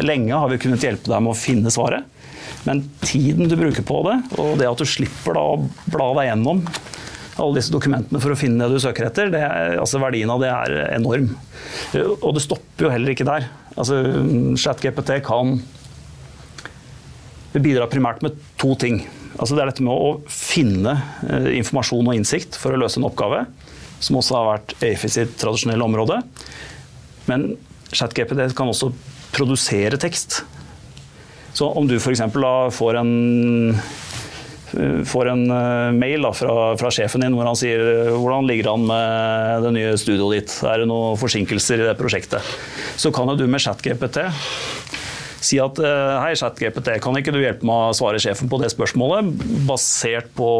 Lenge 0.07 0.39
har 0.39 0.47
vi 0.47 0.59
kunnet 0.63 0.85
hjelpe 0.87 1.11
deg 1.11 1.25
med 1.25 1.33
å 1.33 1.35
finne 1.35 1.73
svaret. 1.73 2.07
Men 2.65 2.83
tiden 3.03 3.51
du 3.51 3.55
bruker 3.59 3.85
på 3.85 4.01
det, 4.07 4.17
og 4.41 4.57
det 4.59 4.67
at 4.69 4.81
du 4.81 4.87
slipper 4.87 5.37
å 5.39 5.49
bla 5.91 6.09
deg 6.17 6.31
gjennom 6.31 6.63
alle 7.37 7.59
disse 7.59 7.73
dokumentene 7.73 8.19
for 8.21 8.33
å 8.33 8.37
finne 8.39 8.65
det 8.65 8.79
du 8.79 8.81
søker 8.81 9.07
etter, 9.07 9.29
det 9.33 9.43
altså 9.77 10.01
verdien 10.01 10.31
av 10.33 10.41
det 10.41 10.49
er 10.49 10.75
enorm. 10.95 11.29
Og 12.17 12.31
det 12.33 12.43
stopper 12.43 12.87
jo 12.87 12.93
heller 12.93 13.13
ikke 13.13 13.27
der. 13.27 13.45
Altså, 13.77 13.99
ChatGPT 14.57 15.19
kan 15.25 15.59
bidra 17.57 17.87
primært 17.89 18.23
med 18.25 18.37
to 18.61 18.73
ting. 18.79 19.03
Altså, 19.37 19.53
det 19.53 19.63
er 19.63 19.71
dette 19.71 19.85
med 19.85 19.93
å 19.93 20.15
finne 20.29 20.95
eh, 21.29 21.51
informasjon 21.59 22.05
og 22.09 22.17
innsikt 22.17 22.57
for 22.57 22.73
å 22.73 22.81
løse 22.81 22.99
en 22.99 23.07
oppgave, 23.07 23.45
som 24.01 24.17
også 24.19 24.37
har 24.37 24.49
vært 24.51 24.75
AFIs 24.81 25.17
sitt 25.17 25.37
tradisjonelle 25.41 25.85
område. 25.85 26.19
Men 27.29 27.51
ChatGPT 27.93 28.49
kan 28.57 28.73
også 28.73 28.91
produsere 29.35 29.99
tekst. 30.01 30.41
Så 31.57 31.71
om 31.73 31.87
du 31.89 31.95
f.eks. 31.97 32.21
får 32.77 32.99
en 33.01 33.11
får 35.07 35.29
en 35.31 35.43
eh, 35.51 35.91
mail 35.95 36.25
da, 36.27 36.33
fra, 36.35 36.53
fra, 36.77 36.89
sjefen 36.91 37.23
din 37.23 37.37
hvor 37.37 37.47
han 37.47 37.55
sier 37.57 38.11
hvordan 38.11 38.49
ligger 38.49 38.73
han 38.73 38.83
med 38.89 39.63
det 39.63 39.71
nye 39.77 39.93
studioet 39.97 40.35
ditt, 40.35 40.55
er 40.67 40.83
det 40.83 40.89
noen 40.91 41.15
forsinkelser 41.17 41.81
i 41.81 41.87
det 41.87 41.95
prosjektet, 41.97 42.43
så 42.99 43.13
kan 43.15 43.31
jo 43.31 43.37
du 43.39 43.45
med 43.47 43.63
ChatGPT 43.63 44.19
si 45.47 45.61
at 45.63 45.79
hei 45.79 46.27
hei, 46.27 46.35
ChatGPT, 46.35 46.97
kan 46.99 47.15
ikke 47.15 47.31
du 47.31 47.39
hjelpe 47.39 47.65
meg 47.69 47.93
å 47.93 47.95
svare 47.95 48.19
sjefen 48.19 48.51
på 48.51 48.59
det 48.59 48.73
spørsmålet, 48.73 49.31
basert 49.69 50.33
på 50.35 50.51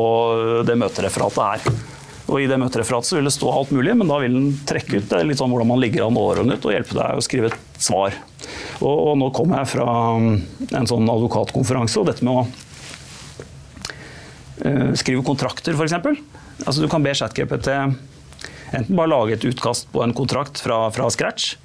det 0.70 0.80
møtereferatet 0.80 1.44
her. 1.44 1.97
Og 2.28 2.42
I 2.44 2.48
det 2.50 2.58
møtereferatet 2.60 3.16
vil 3.16 3.28
det 3.30 3.32
stå 3.36 3.52
alt 3.54 3.70
mulig, 3.72 3.94
men 3.96 4.10
da 4.12 4.18
vil 4.20 4.34
den 4.36 4.50
trekke 4.68 5.00
ut 5.00 5.10
det, 5.12 5.24
litt 5.30 5.40
sånn 5.40 5.52
hvordan 5.54 5.70
man 5.70 5.80
ligger 5.80 6.08
an 6.08 6.20
året 6.20 6.44
ut, 6.44 6.66
og 6.68 6.74
hjelpe 6.74 6.98
deg 6.98 7.16
å 7.16 7.24
skrive 7.24 7.52
et 7.54 7.60
svar. 7.80 8.18
Og, 8.82 8.92
og 8.92 9.14
nå 9.22 9.30
kom 9.36 9.56
jeg 9.56 9.70
fra 9.72 9.88
um, 10.18 10.34
en 10.68 10.90
sånn 10.90 11.08
advokatkonferanse, 11.14 12.02
og 12.02 12.10
dette 12.10 12.28
med 12.28 12.34
å 12.34 12.44
uh, 14.66 14.92
skrive 15.00 15.24
kontrakter, 15.28 15.78
f.eks. 15.78 15.96
Altså, 16.66 16.84
du 16.84 16.90
kan 16.92 17.06
be 17.06 17.16
ChatGPT 17.16 17.72
enten 18.76 18.98
bare 18.98 19.14
lage 19.14 19.38
et 19.38 19.48
utkast 19.48 19.88
på 19.94 20.04
en 20.04 20.16
kontrakt 20.16 20.60
fra, 20.60 20.90
fra 20.92 21.08
scratch. 21.14 21.56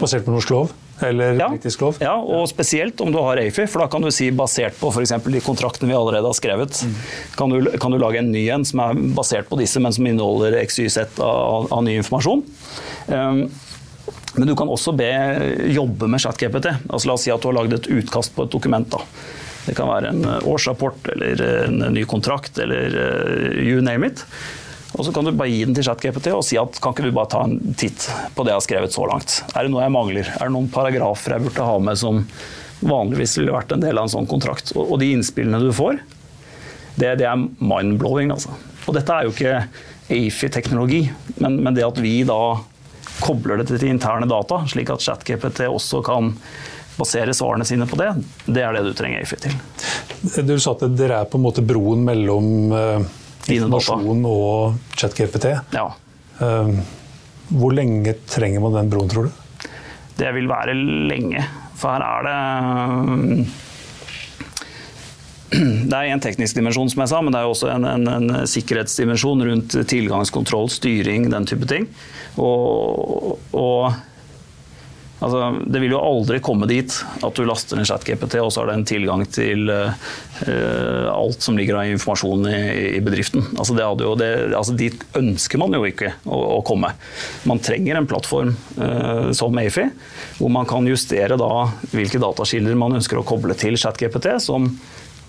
Basert 0.00 0.26
på 0.26 0.34
norsk 0.34 0.50
lov? 0.50 0.74
Eller 1.06 1.38
ja, 1.40 1.48
britisk 1.48 1.80
lov? 1.84 1.98
Ja, 2.02 2.14
og 2.18 2.48
spesielt 2.50 3.00
om 3.00 3.12
du 3.12 3.18
har 3.22 3.40
AFI. 3.40 3.66
For 3.70 3.84
da 3.84 3.88
kan 3.92 4.04
du 4.04 4.10
si 4.14 4.30
basert 4.34 4.76
på 4.80 4.92
f.eks. 4.92 5.14
de 5.24 5.42
kontraktene 5.44 5.90
vi 5.90 5.96
allerede 5.96 6.28
har 6.28 6.36
skrevet, 6.36 6.82
mm. 6.84 6.94
kan, 7.38 7.54
du, 7.54 7.70
kan, 7.80 7.94
du, 7.94 7.98
lage 8.02 8.20
en 8.20 8.30
ny 8.32 8.46
en 8.52 8.66
som 8.66 8.84
er 8.84 9.00
basert 9.16 9.48
på 9.50 9.58
disse, 9.60 9.80
men 9.82 9.96
som 9.96 10.06
inneholder 10.06 10.60
XYZ 10.64 11.18
av, 11.24 11.70
av 11.72 11.84
ny 11.86 11.96
informasjon. 12.00 12.44
Um, 13.08 13.44
men 14.36 14.46
du 14.46 14.54
kan 14.56 14.70
også 14.70 14.94
be 14.94 15.10
jobbe 15.74 16.06
med 16.10 16.22
ChatGPT. 16.22 16.70
Altså, 16.88 17.08
la 17.08 17.16
oss 17.16 17.26
si 17.26 17.32
at 17.34 17.42
du 17.42 17.50
har 17.50 17.58
lagd 17.58 17.74
et 17.76 17.90
utkast 17.90 18.34
på 18.36 18.46
et 18.46 18.52
dokument. 18.52 18.86
Da. 18.92 19.02
Det 19.66 19.74
kan 19.78 19.90
være 19.90 20.12
en 20.14 20.24
eh, 20.24 20.48
årsrapport 20.48 21.10
eller 21.14 21.42
en 21.66 21.82
ny 21.94 22.04
kontrakt 22.08 22.58
eller 22.62 22.94
uh, 22.96 23.58
you 23.60 23.82
name 23.84 24.08
it. 24.08 24.24
Og 24.98 25.06
så 25.06 25.12
kan 25.14 25.26
du 25.26 25.32
bare 25.32 25.50
gi 25.52 25.64
den 25.64 25.76
til 25.76 25.86
ChatGPT 25.86 26.32
og 26.34 26.42
si 26.46 26.58
at 26.58 26.80
kan 26.82 26.94
ikke 26.94 27.06
du 27.06 27.14
bare 27.14 27.30
ta 27.30 27.44
en 27.46 27.74
titt 27.78 28.08
på 28.34 28.44
det 28.44 28.52
jeg 28.52 28.58
har 28.58 28.66
skrevet 28.66 28.96
så 28.96 29.04
langt. 29.06 29.36
Er 29.54 29.66
det 29.66 29.72
noe 29.72 29.84
jeg 29.84 29.94
mangler? 29.94 30.32
Er 30.36 30.48
det 30.48 30.54
noen 30.56 30.70
paragrafer 30.72 31.36
jeg 31.36 31.46
burde 31.46 31.68
ha 31.68 31.76
med 31.82 32.00
som 32.00 32.24
vanligvis 32.80 33.36
ville 33.38 33.54
vært 33.54 33.74
en 33.76 33.84
del 33.84 34.00
av 34.00 34.08
en 34.08 34.14
sånn 34.16 34.30
kontrakt? 34.30 34.72
Og, 34.74 34.96
de 35.02 35.12
innspillene 35.14 35.62
du 35.62 35.70
får, 35.76 36.00
det, 36.96 37.14
det 37.22 37.28
er 37.28 37.38
mind-blowing. 37.38 38.34
Altså. 38.34 38.56
Og 38.88 38.96
dette 38.96 39.14
er 39.14 39.28
jo 39.28 39.34
ikke 39.36 39.54
AFI-teknologi, 40.10 41.04
men, 41.38 41.60
men 41.62 41.76
det 41.76 41.86
at 41.86 42.02
vi 42.02 42.20
da 42.26 42.58
kobler 43.20 43.60
det 43.60 43.68
til 43.70 43.90
interne 43.92 44.26
data, 44.26 44.64
slik 44.70 44.90
at 44.90 45.04
ChatGPT 45.04 45.68
også 45.68 46.02
kan 46.06 46.34
basere 46.98 47.32
svarene 47.36 47.64
sine 47.64 47.86
på 47.88 47.96
det, 48.00 48.10
det 48.50 48.64
er 48.64 48.74
det 48.76 48.82
du 48.88 48.92
trenger 48.96 49.22
AFI 49.22 49.38
til. 49.46 49.54
Du 50.44 50.56
sa 50.60 50.74
at 50.74 50.84
dere 50.98 51.22
er 51.22 51.30
på 51.30 51.38
en 51.38 51.46
måte 51.46 51.64
broen 51.64 52.02
mellom 52.04 52.74
uh, 52.74 53.19
informasjon 53.48 54.24
og 54.28 54.76
ChatGPT. 54.96 55.52
Ja. 55.74 55.86
Uh, 56.40 56.74
hvor 57.50 57.74
lenge 57.74 58.14
trenger 58.30 58.62
man 58.62 58.76
den 58.78 58.92
broen, 58.92 59.10
tror 59.10 59.28
du? 59.28 59.66
Det 60.20 60.30
vil 60.36 60.48
være 60.50 60.76
lenge. 60.76 61.42
For 61.80 61.96
her 61.96 62.04
er 62.04 62.28
det 62.28 63.48
det 65.90 65.96
er 65.96 66.12
en 66.12 66.22
teknisk 66.22 66.54
dimensjon, 66.54 66.90
som 66.92 67.02
jeg 67.02 67.10
sa, 67.10 67.20
men 67.24 67.34
det 67.34 67.40
er 67.40 67.50
også 67.50 67.72
en, 67.72 67.86
en, 67.88 68.06
en 68.06 68.46
sikkerhetsdimensjon 68.46 69.42
rundt 69.48 69.74
tilgangskontroll, 69.90 70.70
styring, 70.70 71.26
den 71.32 71.48
type 71.48 71.66
ting. 71.70 71.88
Og, 72.38 73.40
og 73.50 73.96
altså, 75.20 75.40
det 75.66 75.80
vil 75.82 75.94
jo 75.94 76.00
aldri 76.02 76.40
komme 76.44 76.68
dit 76.70 76.94
at 77.22 77.36
du 77.36 77.44
laster 77.48 77.78
ned 77.78 77.88
ChatGPT, 77.88 78.38
og 78.42 78.50
så 78.52 78.62
har 78.62 78.70
det 78.70 78.76
en 78.78 78.86
tilgang 78.88 79.24
til 79.30 79.70
uh, 79.70 81.08
alt 81.12 81.44
som 81.44 81.58
ligger 81.58 81.78
av 81.80 81.92
informasjon 81.92 82.48
i, 82.50 82.60
i 82.98 83.02
bedriften. 83.04 83.44
Altså, 83.56 83.76
jo, 83.78 84.14
det, 84.20 84.30
altså, 84.56 84.76
dit 84.76 85.04
ønsker 85.18 85.62
man 85.62 85.76
jo 85.76 85.84
ikke 85.88 86.14
å, 86.24 86.40
å 86.56 86.60
komme. 86.66 86.92
Man 87.48 87.62
trenger 87.64 88.00
en 88.00 88.08
plattform 88.10 88.54
uh, 88.80 89.30
som 89.36 89.60
AFI, 89.60 89.88
hvor 90.40 90.52
man 90.52 90.68
kan 90.68 90.88
justere 90.88 91.38
da 91.40 91.52
hvilke 91.94 92.22
datakilder 92.22 92.78
man 92.78 92.98
ønsker 92.98 93.20
å 93.20 93.26
koble 93.26 93.56
til 93.58 93.78
ChatGPT, 93.80 94.32
som 94.42 94.72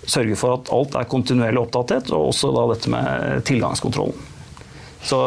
sørger 0.02 0.38
for 0.38 0.58
at 0.58 0.70
alt 0.74 0.96
er 0.98 1.10
kontinuerlig 1.10 1.62
oppdatert, 1.62 2.10
og 2.10 2.32
også 2.32 2.50
da 2.54 2.68
dette 2.72 2.90
med 2.90 3.44
tilgangskontrollen. 3.46 4.30
Så, 5.02 5.18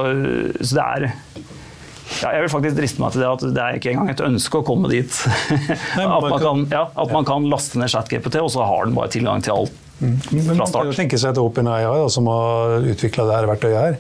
så 0.62 0.72
det 0.78 0.84
er 0.84 1.08
Ja, 2.22 2.32
jeg 2.36 2.46
vil 2.46 2.52
faktisk 2.54 2.78
driste 2.78 3.02
meg 3.04 3.12
til 3.16 3.24
det 3.24 3.30
at 3.32 3.42
det 3.56 3.62
er 3.66 3.78
ikke 3.80 3.92
engang 3.92 4.12
et 4.14 4.22
ønske 4.24 4.62
å 4.62 4.66
komme 4.68 4.90
dit. 4.92 5.18
at, 6.00 6.28
man 6.30 6.38
kan, 6.42 6.62
ja, 6.72 6.86
at 6.96 7.12
man 7.14 7.28
kan 7.28 7.48
laste 7.52 7.80
ned 7.82 7.92
ChatGPT, 7.92 8.38
og 8.44 8.52
så 8.54 8.64
har 8.68 8.88
den 8.88 8.96
bare 8.98 9.12
tilgang 9.14 9.44
til 9.46 9.56
alt 9.58 9.82
Men 10.00 10.50
fra 10.56 10.68
start. 10.70 10.90
jo 10.90 10.96
tenke 10.96 11.20
seg 11.20 11.36
til 11.38 11.48
OpenAI, 11.48 11.84
som 12.14 12.28
har 12.32 12.84
utvikla 12.94 13.28
dette 13.30 13.50
verktøyet 13.52 13.80
her, 13.80 13.98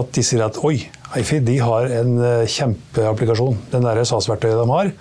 at 0.00 0.12
de 0.16 0.24
sier 0.24 0.44
at 0.46 0.56
oi, 0.64 0.76
Eifi, 1.18 1.42
de 1.44 1.58
har 1.60 1.90
en 1.92 2.14
eh, 2.24 2.46
kjempeapplikasjon. 2.48 3.58
Den 3.74 3.84
der 3.84 3.98
SAS-verktøyet 4.08 4.56
de 4.56 4.64
har. 4.70 4.92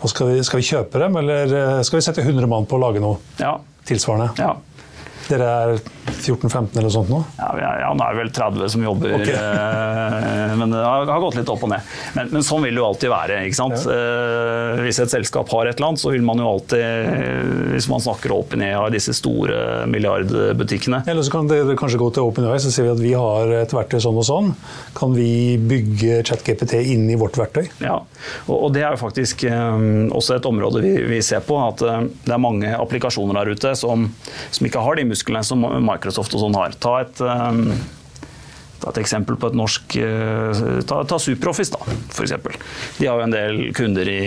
Og 0.00 0.08
skal 0.12 0.30
vi, 0.30 0.38
skal 0.46 0.62
vi 0.62 0.64
kjøpe 0.70 1.02
dem, 1.02 1.18
eller 1.20 1.52
eh, 1.52 1.80
skal 1.84 1.98
vi 2.00 2.04
sette 2.06 2.24
100 2.24 2.48
mann 2.48 2.64
på 2.68 2.78
å 2.78 2.82
lage 2.86 3.02
noe 3.04 3.18
Ja, 3.40 3.58
tilsvarende? 3.88 4.30
ja. 4.40 4.54
Dere 5.26 5.46
er 5.50 5.72
14-15 6.16 6.76
eller 6.78 6.92
sånt 6.92 7.08
nå? 7.10 7.18
Ja, 7.38 7.48
er- 7.58 7.80
ja, 7.82 7.88
nå 7.96 8.04
er 8.06 8.14
det 8.14 8.20
vel 8.22 8.30
30 8.36 8.68
som 8.70 8.82
jobber, 8.86 9.14
Ok. 9.16 9.28
eh, 9.28 10.54
men 10.60 10.70
det 10.70 10.82
har, 10.84 11.06
har 11.10 11.20
gått 11.24 11.34
litt 11.40 11.48
opp 11.50 11.64
og 11.66 11.70
ned. 11.72 11.80
Men, 12.14 12.28
men 12.32 12.44
sånn 12.46 12.62
vil 12.62 12.76
det 12.76 12.80
jo 12.82 12.86
alltid 12.86 13.10
være. 13.12 13.40
ikke 13.48 13.58
sant? 13.58 13.86
Ja. 13.86 14.76
hvis 14.82 14.98
et 15.02 15.10
selskap 15.10 15.48
har 15.52 15.66
et 15.70 15.76
eller 15.78 15.88
annet, 15.90 16.00
så 16.02 16.10
vil 16.12 16.22
man 16.26 16.38
jo 16.40 16.46
alltid, 16.50 16.80
eh, 16.82 17.72
hvis 17.74 17.88
man 17.90 18.00
snakker 18.04 18.32
opp 18.36 18.54
ned 18.58 18.74
av 18.78 18.90
disse 18.94 19.12
store 19.16 19.86
milliardbutikkene 19.90 21.02
Eller 21.08 21.22
så 21.26 21.32
kan 21.34 21.48
dere 21.50 21.76
kanskje 21.78 21.98
gå 22.00 22.08
til 22.14 22.26
OpenAI 22.28 22.58
så 22.62 22.70
sier 22.72 22.86
vi 22.88 22.92
at 22.94 23.02
vi 23.02 23.12
har 23.18 23.52
et 23.62 23.74
verktøy 23.74 23.98
sånn 24.02 24.18
og 24.20 24.26
sånn. 24.28 24.52
Kan 24.96 25.14
vi 25.16 25.56
bygge 25.58 26.20
ChatGPT 26.26 26.78
inn 26.94 27.08
i 27.10 27.16
vårt 27.18 27.36
verktøy? 27.40 27.66
Ja, 27.82 27.98
og, 28.46 28.56
og 28.56 28.72
det 28.76 28.84
er 28.86 28.94
jo 28.96 29.02
faktisk 29.02 29.44
eh, 29.48 29.80
også 30.16 30.38
et 30.38 30.48
område 30.48 30.82
vi, 30.84 30.94
vi 31.10 31.20
ser 31.24 31.42
på. 31.46 31.58
At 31.66 31.82
eh, 31.86 32.06
det 32.26 32.34
er 32.36 32.42
mange 32.42 32.72
applikasjoner 32.76 33.40
der 33.42 33.52
ute 33.56 33.74
som, 33.78 34.08
som 34.54 34.68
ikke 34.68 34.82
har 34.86 34.98
de 35.00 35.06
musklene 35.16 35.44
som 35.44 35.64
Microsoft 35.82 36.36
og 36.36 36.44
sånn 36.46 36.58
har. 36.60 36.76
Ta 36.78 37.00
et, 37.02 37.20
eh, 37.24 37.60
ta 38.82 38.92
et 38.92 39.00
eksempel 39.00 39.38
på 39.40 39.48
et 39.50 39.56
norsk 39.56 39.96
eh, 39.96 40.62
Ta, 40.86 41.00
ta 41.08 41.18
Superoffice, 41.18 41.72
da, 41.72 41.96
f.eks. 42.12 42.36
De 43.00 43.08
har 43.08 43.16
jo 43.18 43.24
en 43.24 43.34
del 43.34 43.60
kunder 43.74 44.06
i, 44.12 44.20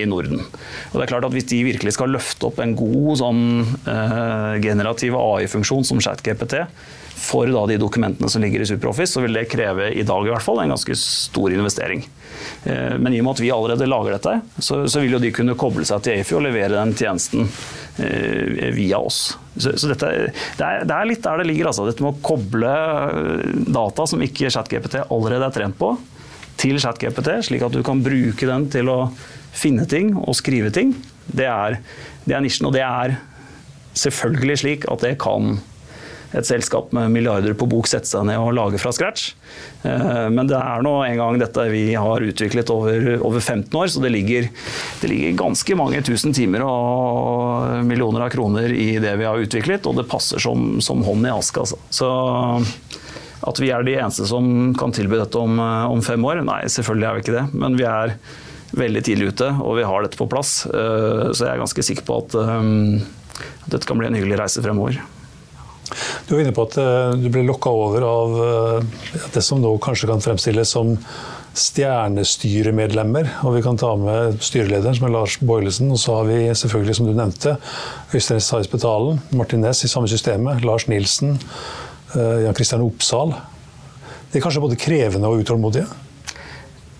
i 0.00 0.06
Norden. 0.08 0.40
Og 0.40 0.96
det 0.96 1.04
er 1.04 1.12
klart 1.12 1.26
at 1.28 1.34
Hvis 1.34 1.50
de 1.50 1.60
virkelig 1.66 1.96
skal 1.98 2.14
løfte 2.14 2.46
opp 2.48 2.62
en 2.62 2.76
god 2.78 3.18
sånn, 3.20 3.44
eh, 3.84 4.60
generativ 4.64 5.18
AI-funksjon 5.18 5.84
som 5.84 6.00
ChatGPT 6.00 6.62
for 7.22 7.46
da 7.46 7.60
de 7.70 7.76
dokumentene 7.78 8.26
som 8.32 8.42
ligger 8.42 8.64
i 8.64 8.66
SuperOffice, 8.66 9.12
så 9.14 9.20
vil 9.22 9.36
det 9.36 9.44
kreve 9.52 9.92
i 9.94 10.02
dag 10.02 10.26
i 10.26 10.30
hvert 10.32 10.42
fall 10.42 10.58
en 10.58 10.72
ganske 10.72 10.96
stor 10.98 11.52
investering. 11.54 12.02
Eh, 12.64 12.96
Men 12.98 13.14
i 13.14 13.20
og 13.20 13.28
med 13.28 13.36
at 13.36 13.42
vi 13.44 13.52
allerede 13.54 13.86
lager 13.86 14.16
dette, 14.16 14.40
så, 14.58 14.80
så 14.90 15.02
vil 15.04 15.14
jo 15.14 15.22
de 15.22 15.30
kunne 15.34 15.54
koble 15.58 15.86
seg 15.86 16.02
til 16.02 16.18
AFI 16.18 16.38
og 16.38 16.42
levere 16.48 16.80
den 16.80 16.96
tjenesten 16.98 17.46
eh, 18.02 18.72
via 18.74 18.98
oss. 18.98 19.36
Så, 19.56 19.74
så 19.76 19.90
dette, 19.90 20.10
det, 20.58 20.64
er, 20.64 20.86
det 20.88 20.96
er 20.96 21.08
litt 21.08 21.24
der 21.24 21.42
det 21.42 21.48
ligger. 21.50 21.70
Altså. 21.70 21.86
Dette 21.88 22.04
med 22.04 22.14
å 22.14 22.24
koble 22.24 22.72
eh, 22.72 23.58
data 23.68 24.06
som 24.08 24.22
ikke 24.24 24.52
ChatGPT 24.52 25.02
allerede 25.04 25.48
er 25.48 25.56
trent 25.56 25.78
på, 25.80 25.92
til 26.60 26.78
ChatGPT, 26.80 27.34
slik 27.48 27.64
at 27.66 27.74
du 27.74 27.82
kan 27.86 28.00
bruke 28.04 28.48
den 28.48 28.68
til 28.72 28.90
å 28.92 28.98
finne 29.52 29.84
ting 29.88 30.14
og 30.16 30.36
skrive 30.38 30.72
ting, 30.72 30.94
det 31.28 31.48
er, 31.50 31.78
det 32.24 32.36
er 32.36 32.44
nisjen. 32.44 32.68
Og 32.68 32.76
det 32.76 32.84
er 32.86 33.18
selvfølgelig 33.98 34.58
slik 34.62 34.88
at 34.90 35.04
det 35.04 35.16
kan 35.20 35.58
et 36.32 36.46
selskap 36.48 36.92
med 36.96 37.10
milliarder 37.12 37.52
på 37.58 37.66
bok 37.68 37.86
sette 37.90 38.08
seg 38.08 38.24
ned 38.28 38.38
og 38.40 38.54
lage 38.56 38.78
fra 38.80 38.92
scratch. 38.94 39.32
Eh, 39.84 40.28
Men 40.32 40.46
det 40.48 40.56
er 40.56 40.82
nå 40.84 40.94
en 41.04 41.18
gang 41.20 41.38
dette 41.42 41.66
vi 41.72 41.94
har 41.94 42.24
utviklet 42.24 42.70
over, 42.72 43.18
over 43.20 43.40
15 43.40 43.68
år, 43.76 43.86
så 43.92 44.00
det 44.04 44.12
ligger, 44.14 44.48
det 45.02 45.10
ligger 45.12 45.36
ganske 45.42 45.76
mange 45.76 46.00
tusen 46.06 46.32
timer 46.36 46.64
og 46.64 47.84
millioner 47.88 48.24
av 48.26 48.30
kroner 48.32 48.72
i 48.72 48.98
det 49.02 49.16
vi 49.20 49.28
har 49.28 49.36
utviklet, 49.44 49.86
og 49.86 49.96
det 50.00 50.08
passer 50.08 50.40
som, 50.40 50.80
som 50.80 51.02
hånd 51.04 51.26
i 51.28 51.34
aske. 51.34 51.60
Altså. 51.66 51.76
Så 51.92 52.08
at 53.42 53.58
vi 53.58 53.72
er 53.74 53.82
de 53.82 53.96
eneste 53.98 54.24
som 54.30 54.72
kan 54.78 54.92
tilby 54.94 55.18
dette 55.18 55.38
om, 55.40 55.58
om 55.58 56.02
fem 56.06 56.22
år, 56.24 56.44
nei, 56.46 56.60
selvfølgelig 56.70 57.08
er 57.08 57.16
vi 57.16 57.24
ikke 57.24 57.36
det. 57.40 57.46
Men 57.58 57.74
vi 57.76 57.88
er 57.90 58.14
veldig 58.78 59.02
tidlig 59.04 59.32
ute, 59.34 59.48
og 59.60 59.74
vi 59.76 59.84
har 59.84 60.04
dette 60.06 60.16
på 60.20 60.28
plass. 60.32 60.62
Eh, 60.64 61.26
Så 61.34 61.44
jeg 61.44 61.50
er 61.56 61.60
ganske 61.64 61.84
sikker 61.84 62.06
på 62.08 62.20
at, 62.22 62.36
eh, 62.38 63.02
at 63.66 63.74
dette 63.74 63.88
kan 63.90 63.98
bli 64.00 64.08
en 64.08 64.16
hyggelig 64.16 64.38
reise 64.40 64.62
fremover. 64.64 65.00
Du 66.32 66.36
var 66.38 66.46
inne 66.46 66.54
på 66.56 66.64
at 66.64 66.78
eh, 66.80 67.10
du 67.20 67.26
ble 67.28 67.42
lokka 67.44 67.68
over 67.76 68.04
av 68.08 68.36
eh, 68.40 68.84
det 69.34 69.42
som 69.44 69.58
nå 69.60 69.68
kanskje 69.84 70.06
kan 70.08 70.22
fremstilles 70.24 70.70
som 70.72 70.94
stjernestyremedlemmer. 71.52 73.28
Og 73.44 73.58
vi 73.58 73.60
kan 73.66 73.76
ta 73.76 73.90
med 74.00 74.38
styrelederen, 74.40 74.96
som 74.96 75.10
er 75.10 75.12
Lars 75.12 75.34
Boilesen. 75.44 75.90
Og 75.92 76.00
så 76.00 76.14
har 76.16 76.30
vi 76.30 76.38
selvfølgelig, 76.56 76.94
som 76.96 77.10
du 77.10 77.12
nevnte, 77.12 77.58
Øystein 78.16 78.40
Sais 78.40 78.72
Betalen, 78.72 79.20
Martin 79.36 79.60
Næss 79.60 79.84
i 79.84 79.92
samme 79.92 80.08
systemet, 80.08 80.64
Lars 80.64 80.88
Nilsen, 80.88 81.36
eh, 82.16 82.46
Jan 82.46 82.56
Kristian 82.56 82.86
Oppsal. 82.86 83.36
De 84.32 84.40
er 84.40 84.46
kanskje 84.46 84.64
både 84.64 84.80
krevende 84.80 85.28
og 85.28 85.44
utålmodige? 85.44 85.84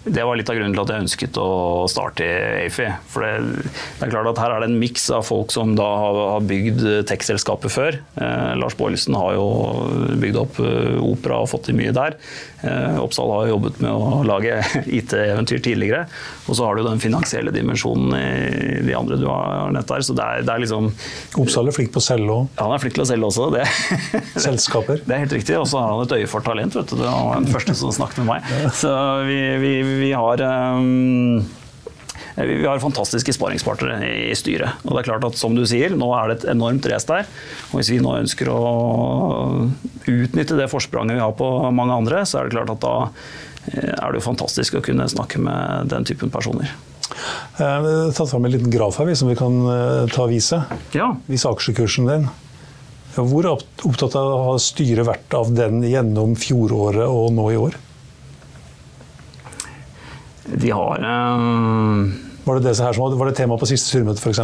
Det 0.04 0.24
var 0.26 0.38
litt 0.38 0.50
av 0.50 0.56
grunnen 0.58 0.74
til 0.74 0.82
at 0.82 0.90
jeg 0.90 1.04
ønsket 1.04 1.38
å 1.38 1.50
starte 1.90 2.26
i 2.26 2.64
AFI. 2.66 2.88
For 3.12 3.22
det, 3.22 3.62
det 3.98 4.06
er 4.06 4.12
klart 4.12 4.30
at 4.32 4.40
her 4.42 4.54
er 4.56 4.64
det 4.64 4.70
en 4.72 4.80
miks 4.80 5.04
av 5.14 5.26
folk 5.28 5.54
som 5.54 5.76
da 5.78 5.86
har, 5.86 6.18
har 6.34 6.48
bygd 6.48 6.82
tech-selskapet 7.10 7.70
før. 7.70 8.00
Eh, 8.18 8.52
Lars 8.58 8.74
Boilesen 8.78 9.14
har 9.18 9.36
jo 9.36 9.46
bygd 10.22 10.40
opp 10.42 10.58
eh, 10.62 10.98
opera 11.02 11.42
og 11.44 11.52
fått 11.52 11.68
til 11.70 11.78
mye 11.78 11.94
der. 11.94 12.18
Eh, 12.62 12.98
Oppsal 13.02 13.30
har 13.30 13.48
jobbet 13.50 13.80
med 13.82 13.90
å 13.90 14.22
lage 14.26 14.60
IT-eventyr 14.98 15.62
tidligere. 15.62 16.04
Og 16.46 16.58
så 16.58 16.66
har 16.66 16.78
du 16.78 16.84
den 16.86 17.02
finansielle 17.02 17.54
dimensjonen 17.54 18.14
i 18.18 18.82
de 18.86 18.94
andre 18.98 19.18
du 19.18 19.26
har 19.30 19.70
nett 19.74 19.88
der. 19.90 20.04
Så 20.06 20.14
det 20.18 20.26
er, 20.26 20.44
det 20.46 20.54
er 20.54 20.62
liksom 20.62 20.90
Oppsal 21.42 21.70
er 21.70 21.74
flink 21.74 21.92
på 21.94 22.02
å 22.02 22.04
selge 22.04 22.30
òg. 22.30 22.50
Ja, 22.56 22.66
han 22.66 22.76
er 22.76 22.82
flink 22.82 22.96
til 22.98 23.04
å 23.04 23.08
selge 23.08 23.30
også. 23.30 23.48
Det, 23.54 23.66
selskaper. 24.46 25.02
det 25.06 25.16
er 25.16 25.24
helt 25.24 25.36
riktig. 25.38 25.58
Og 25.58 25.66
så 25.70 25.82
har 25.82 25.94
han 25.94 26.04
et 26.06 26.16
øye 26.18 26.30
for 26.30 26.46
talent. 26.46 26.76
vet 26.78 26.90
du. 26.90 26.98
Det 26.98 27.08
var 27.08 27.38
den 27.38 27.50
første 27.50 27.76
som 27.78 27.94
snakket 27.94 28.22
med 28.22 28.30
meg. 28.34 28.70
Så 28.78 28.92
vi, 29.26 29.40
vi, 29.62 29.72
vi 30.00 30.12
har 30.16 30.40
um, 30.46 31.42
vi 32.36 32.62
har 32.64 32.80
fantastiske 32.80 33.34
sparingspartnere 33.36 34.06
i 34.30 34.34
styret. 34.38 34.78
Og 34.86 34.94
det 34.94 35.02
er 35.02 35.08
klart 35.10 35.24
at 35.28 35.36
som 35.36 35.52
du 35.56 35.66
sier, 35.68 35.92
Nå 35.98 36.06
er 36.16 36.30
det 36.30 36.36
et 36.38 36.46
enormt 36.54 36.86
race 36.88 37.04
der. 37.10 37.26
Og 37.70 37.80
Hvis 37.80 37.90
vi 37.92 37.98
nå 38.00 38.14
ønsker 38.22 38.48
å 38.48 38.60
utnytte 40.08 40.56
det 40.56 40.70
forspranget 40.72 41.18
vi 41.18 41.24
har 41.24 41.34
på 41.36 41.48
mange 41.76 41.98
andre, 42.00 42.22
så 42.28 42.40
er 42.40 42.48
det 42.48 42.56
klart 42.56 42.72
at 42.72 42.80
da 42.84 42.94
eh, 43.68 43.92
er 43.92 44.06
det 44.14 44.22
jo 44.22 44.26
fantastisk 44.30 44.78
å 44.80 44.84
kunne 44.86 45.08
snakke 45.12 45.42
med 45.44 45.92
den 45.92 46.08
typen 46.08 46.32
personer. 46.32 46.72
Jeg 47.58 47.68
har 47.68 48.14
tatt 48.16 48.30
fram 48.32 48.46
en 48.48 48.54
liten 48.54 48.72
graf 48.72 48.96
her 49.02 49.12
som 49.18 49.28
vi 49.28 49.36
kan 49.38 49.60
eh, 49.68 50.08
ta 50.14 50.24
og 50.24 50.32
vise. 50.32 50.62
Ja, 50.96 51.12
Vise 51.28 51.52
aksjekursen 51.52 52.08
din. 52.08 52.28
Hvor 53.12 53.44
opp- 53.58 53.82
opptatt 53.84 54.14
av 54.16 54.30
har 54.48 54.60
styret 54.64 55.04
vært 55.04 55.34
av 55.36 55.50
den 55.52 55.82
gjennom 55.84 56.32
fjoråret 56.40 57.04
og 57.12 57.28
nå 57.36 57.50
i 57.52 57.58
år? 57.60 57.76
De 60.44 60.70
har 60.74 61.04
eh, 61.06 62.06
Var 62.44 62.58
det, 62.58 62.64
det 62.64 62.74
her 62.82 62.96
som 62.96 63.18
var, 63.18 63.28
det 63.28 63.36
tema 63.38 63.58
på 63.58 63.68
siste 63.70 63.92
styremøte 63.92 64.22
f.eks.? 64.22 64.40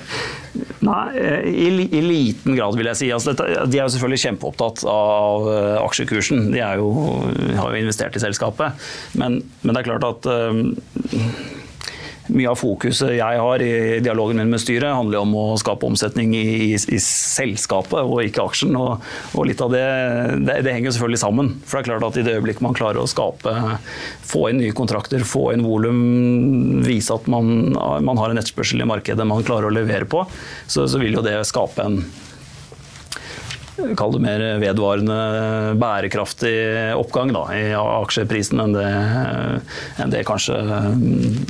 Nei, 0.86 1.06
i, 1.50 1.66
i 1.84 2.02
liten 2.02 2.56
grad 2.56 2.78
vil 2.78 2.88
jeg 2.90 2.98
si. 2.98 3.08
Altså, 3.14 3.34
dette, 3.34 3.66
de 3.68 3.78
er 3.78 3.84
jo 3.84 3.92
selvfølgelig 3.94 4.22
kjempeopptatt 4.22 4.84
av 4.88 5.48
uh, 5.50 5.76
aksjekursen. 5.82 6.48
De 6.54 6.62
jo, 6.62 6.88
har 7.58 7.74
jo 7.74 7.82
investert 7.82 8.16
i 8.16 8.22
selskapet. 8.22 8.88
Men, 9.20 9.40
men 9.60 9.74
det 9.76 9.82
er 9.82 9.90
klart 9.90 10.06
at 10.08 10.30
eh, 10.30 11.20
mye 12.34 12.50
av 12.50 12.58
fokuset 12.60 13.14
jeg 13.16 13.40
har 13.42 13.62
i 13.64 13.98
dialogen 14.02 14.40
min 14.40 14.52
med 14.52 14.62
styret, 14.62 14.92
handler 14.94 15.22
om 15.24 15.34
å 15.38 15.44
skape 15.60 15.86
omsetning 15.88 16.34
i, 16.36 16.44
i, 16.70 16.78
i 16.78 17.00
selskapet 17.02 18.00
og 18.00 18.22
ikke 18.24 18.46
aksjen. 18.46 18.76
Og, 18.78 19.04
og 19.34 19.48
litt 19.48 19.62
av 19.64 19.74
det, 19.74 19.84
det, 20.46 20.60
det 20.66 20.74
henger 20.76 20.94
selvfølgelig 20.94 21.22
sammen. 21.22 21.52
For 21.64 21.78
det 21.78 21.82
er 21.82 21.90
klart 21.90 22.08
at 22.10 22.20
i 22.20 22.26
det 22.26 22.36
øyeblikket 22.38 22.64
man 22.66 22.76
klarer 22.78 23.02
å 23.02 23.10
skape, 23.10 23.54
få 24.30 24.48
inn 24.50 24.60
nye 24.62 24.76
kontrakter, 24.76 25.26
få 25.26 25.50
inn 25.54 25.66
volum, 25.66 26.00
vise 26.86 27.14
at 27.14 27.28
man, 27.30 27.70
man 27.76 28.20
har 28.20 28.32
en 28.32 28.40
etterspørsel 28.40 28.82
i 28.84 28.90
markedet 28.90 29.28
man 29.28 29.46
klarer 29.46 29.70
å 29.70 29.74
levere 29.74 30.08
på, 30.10 30.24
så, 30.66 30.86
så 30.90 31.00
vil 31.02 31.18
jo 31.18 31.24
det 31.26 31.38
skape 31.48 31.86
en 31.86 32.02
Kall 33.98 34.14
det 34.16 34.22
mer 34.24 34.44
vedvarende, 34.62 35.18
bærekraftig 35.80 36.54
oppgang 36.98 37.32
da, 37.34 37.44
i 37.56 37.70
aksjeprisen 37.76 38.60
enn 38.62 38.76
det, 38.76 38.88
enn 40.02 40.12
det 40.12 40.24
kanskje 40.28 40.58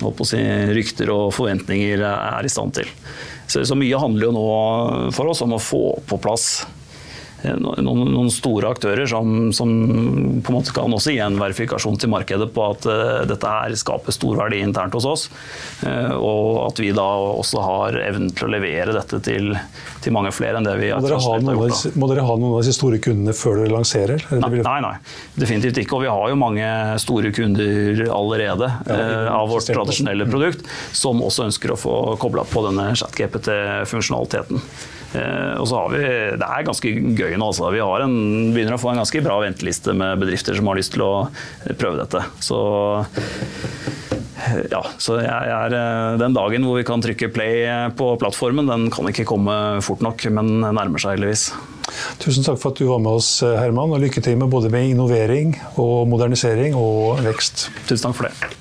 å 0.07 0.13
si, 0.29 0.41
rykter 0.75 1.13
og 1.15 1.33
forventninger 1.37 2.05
er 2.07 2.47
i 2.47 2.53
stand 2.53 2.79
til. 2.79 2.91
Så, 3.51 3.65
så 3.67 3.79
mye 3.79 3.99
handler 3.99 4.29
jo 4.29 4.35
nå 4.37 4.47
for 5.17 5.33
oss 5.33 5.43
om 5.43 5.57
å 5.57 5.63
få 5.63 5.85
på 6.07 6.21
plass 6.23 6.61
noen, 7.61 7.87
noen 7.87 8.31
store 8.33 8.71
aktører 8.75 9.09
som, 9.11 9.51
som, 9.57 9.71
på 10.45 10.53
en 10.53 10.57
måte 10.59 10.75
kan 10.77 10.93
også 10.93 11.15
gi 11.15 11.21
en 11.25 11.39
verifikasjon 11.41 11.99
til 12.01 12.13
markedet 12.13 12.51
på 12.55 12.65
at 12.67 12.87
uh, 12.91 13.23
dette 13.29 13.53
her 13.53 13.77
skaper 13.79 14.15
stor 14.15 14.37
verdi 14.43 14.61
internt 14.65 14.95
hos 14.97 15.09
oss. 15.09 15.27
Uh, 15.85 16.13
og 16.17 16.61
at 16.67 16.83
vi 16.83 16.91
da 16.97 17.07
også 17.41 17.63
har 17.65 18.01
evnen 18.03 18.33
til 18.37 18.49
å 18.49 18.53
levere 18.53 18.95
dette 18.97 19.23
til, 19.25 19.55
til 20.05 20.17
mange 20.17 20.33
flere 20.37 20.61
enn 20.61 20.69
det 20.69 20.77
vi 20.81 20.93
Må 20.93 21.01
dere, 21.07 21.21
har 21.23 21.45
gjort. 21.45 21.85
da. 21.87 21.95
må 22.01 22.11
dere 22.13 22.27
ha 22.29 22.37
noen 22.37 22.57
av 22.59 22.63
disse 22.65 22.77
store 22.79 23.01
kundene 23.03 23.35
før 23.37 23.63
dere 23.63 23.75
lanserer? 23.75 24.27
Nei, 24.37 24.53
nei, 24.61 24.79
nei, 24.85 24.95
definitivt 25.41 25.83
ikke. 25.83 25.99
Og 25.99 26.05
vi 26.07 26.13
har 26.13 26.33
jo 26.33 26.39
mange 26.41 26.71
store 27.03 27.33
kunder 27.35 28.05
allerede 28.11 28.71
Ja, 28.87 28.97
eh, 28.97 29.29
av 29.33 29.51
vårt 29.51 29.69
tradisjonelle 29.71 30.27
produkt, 30.31 30.65
som 30.97 31.21
også 31.25 31.49
ønsker 31.49 31.75
å 31.75 31.79
få 31.79 31.97
kobla 32.21 32.45
på 32.49 32.65
denne 32.69 32.91
ChatGPT-funksjonaliteten. 32.99 34.63
Eh, 35.15 35.55
og 35.59 35.67
så 35.67 35.81
har 35.81 35.95
vi, 35.95 36.03
Det 36.39 36.47
er 36.47 36.67
ganske 36.67 36.93
gøy 37.19 37.35
nå. 37.35 37.49
Altså. 37.51 37.71
Vi 37.75 37.83
en, 37.83 38.19
begynner 38.55 38.77
å 38.77 38.83
få 38.83 38.93
en 38.93 39.03
ganske 39.03 39.25
bra 39.25 39.41
venteliste 39.43 39.95
med 39.97 40.23
bedrifter 40.23 40.59
som 40.59 40.71
har 40.71 40.79
lyst 40.79 40.95
til 40.95 41.07
å 41.07 41.15
prøve 41.81 41.99
dette. 42.05 42.23
Så 42.45 42.61
ja, 44.73 44.81
så 45.03 45.19
jeg 45.21 45.51
er, 45.57 45.75
eh, 45.77 46.21
Den 46.21 46.37
dagen 46.37 46.65
hvor 46.67 46.79
vi 46.79 46.87
kan 46.87 47.03
trykke 47.03 47.33
play 47.35 47.67
på 47.99 48.15
plattformen, 48.23 48.71
den 48.71 48.89
kan 48.95 49.11
ikke 49.11 49.29
komme 49.29 49.83
fort 49.85 50.05
nok, 50.05 50.25
men 50.31 50.61
nærmer 50.63 51.03
seg 51.03 51.19
heldigvis. 51.19 51.51
Tusen 52.23 52.47
takk 52.47 52.61
for 52.63 52.71
at 52.71 52.79
du 52.79 52.87
var 52.87 53.03
med 53.03 53.19
oss, 53.19 53.41
Herman, 53.43 53.91
og 53.91 54.03
lykke 54.05 54.23
til 54.23 54.39
med 54.39 54.53
både 54.53 54.71
med 54.71 54.93
innovering 54.95 55.57
og 55.75 56.07
modernisering 56.13 56.79
og 56.79 57.25
vekst. 57.27 57.69
Tusen 57.89 58.11
takk 58.11 58.21
for 58.21 58.31
det. 58.31 58.60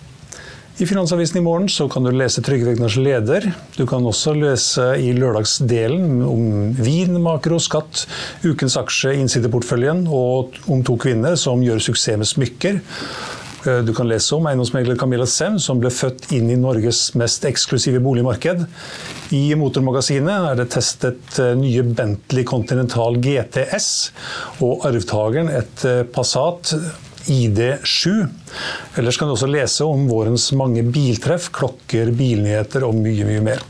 I 0.80 0.86
Finansavisen 0.86 1.38
i 1.38 1.42
morgen 1.44 1.70
så 1.70 1.90
kan 1.92 2.06
du 2.08 2.12
lese 2.16 2.40
Trygve 2.40 2.72
Egners 2.72 2.96
leder. 2.96 3.50
Du 3.76 3.82
kan 3.88 4.06
også 4.08 4.32
lese 4.32 4.86
i 5.04 5.10
lørdagsdelen 5.12 6.22
om 6.24 6.70
vin, 6.78 7.18
makro, 7.20 7.58
skatt, 7.60 8.06
ukens 8.48 8.78
aksje, 8.80 9.12
innsideportføljen 9.20 10.06
og 10.08 10.56
om 10.72 10.80
to 10.88 10.96
kvinner 11.04 11.36
som 11.36 11.60
gjør 11.66 11.84
suksess 11.84 12.22
med 12.22 12.30
smykker. 12.32 12.80
Eh, 13.68 13.82
du 13.84 13.92
kan 13.98 14.08
lese 14.08 14.32
om 14.38 14.48
eiendomsmegler 14.48 14.96
Camilla 14.96 15.28
Sem, 15.28 15.60
som 15.60 15.84
ble 15.84 15.92
født 15.92 16.30
inn 16.32 16.48
i 16.48 16.56
Norges 16.56 17.10
mest 17.20 17.44
eksklusive 17.50 18.00
boligmarked. 18.06 18.64
I 19.36 19.44
Motormagasinet 19.60 20.48
er 20.54 20.62
det 20.62 20.70
testet 20.78 21.42
eh, 21.44 21.58
nye 21.60 21.84
Bentley 21.92 22.48
Continental 22.48 23.20
GTS, 23.20 23.92
og 24.64 24.88
arvtakeren 24.88 25.52
et 25.60 25.88
eh, 25.92 26.06
Passat 26.08 26.72
ID7. 27.30 28.28
Ellers 29.00 29.18
kan 29.18 29.30
du 29.30 29.38
også 29.38 29.50
lese 29.50 29.88
om 29.88 30.08
vårens 30.10 30.50
mange 30.58 30.84
biltreff, 30.84 31.52
klokker, 31.56 32.14
bilnyheter 32.18 32.88
og 32.88 32.98
mye, 33.00 33.28
mye 33.28 33.44
mer. 33.52 33.68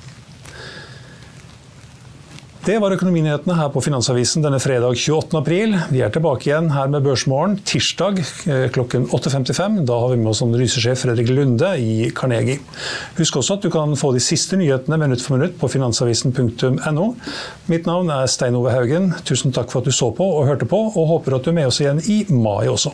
Det 2.59 2.75
var 2.77 2.91
økonominyhetene 2.91 3.55
her 3.55 3.69
på 3.71 3.81
Finansavisen 3.81 4.43
denne 4.43 4.59
fredag 4.61 4.91
28. 4.99 5.31
april. 5.39 5.71
Vi 5.89 6.03
er 6.03 6.11
tilbake 6.13 6.49
igjen 6.49 6.67
her 6.75 6.91
med 6.91 7.05
Børsmorgen 7.05 7.55
tirsdag 7.65 8.19
eh, 8.19 8.65
klokken 8.75 9.07
8.55. 9.15 9.79
Da 9.87 9.95
har 10.03 10.11
vi 10.11 10.19
med 10.19 10.33
oss 10.33 10.43
analysesjef 10.43 11.05
Fredrik 11.05 11.31
Lunde 11.31 11.71
i 11.79 12.11
Carnegie. 12.13 12.59
Husk 13.17 13.39
også 13.39 13.57
at 13.57 13.65
du 13.65 13.71
kan 13.73 13.95
få 13.97 14.11
de 14.13 14.21
siste 14.21 14.59
nyhetene 14.59 14.99
minutt 15.01 15.23
for 15.25 15.39
minutt 15.39 15.57
på 15.57 15.71
finansavisen.no. 15.71 17.11
Mitt 17.73 17.89
navn 17.89 18.13
er 18.13 18.29
Stein 18.29 18.59
Ove 18.59 18.75
Haugen. 18.75 19.15
Tusen 19.23 19.55
takk 19.55 19.71
for 19.71 19.81
at 19.81 19.89
du 19.89 19.95
så 19.95 20.11
på 20.13 20.27
og 20.35 20.51
hørte 20.51 20.69
på, 20.69 20.83
og 20.91 21.13
håper 21.15 21.39
at 21.39 21.47
du 21.47 21.53
er 21.53 21.61
med 21.63 21.71
oss 21.71 21.79
igjen 21.81 22.03
i 22.05 22.25
mai 22.29 22.67
også. 22.67 22.93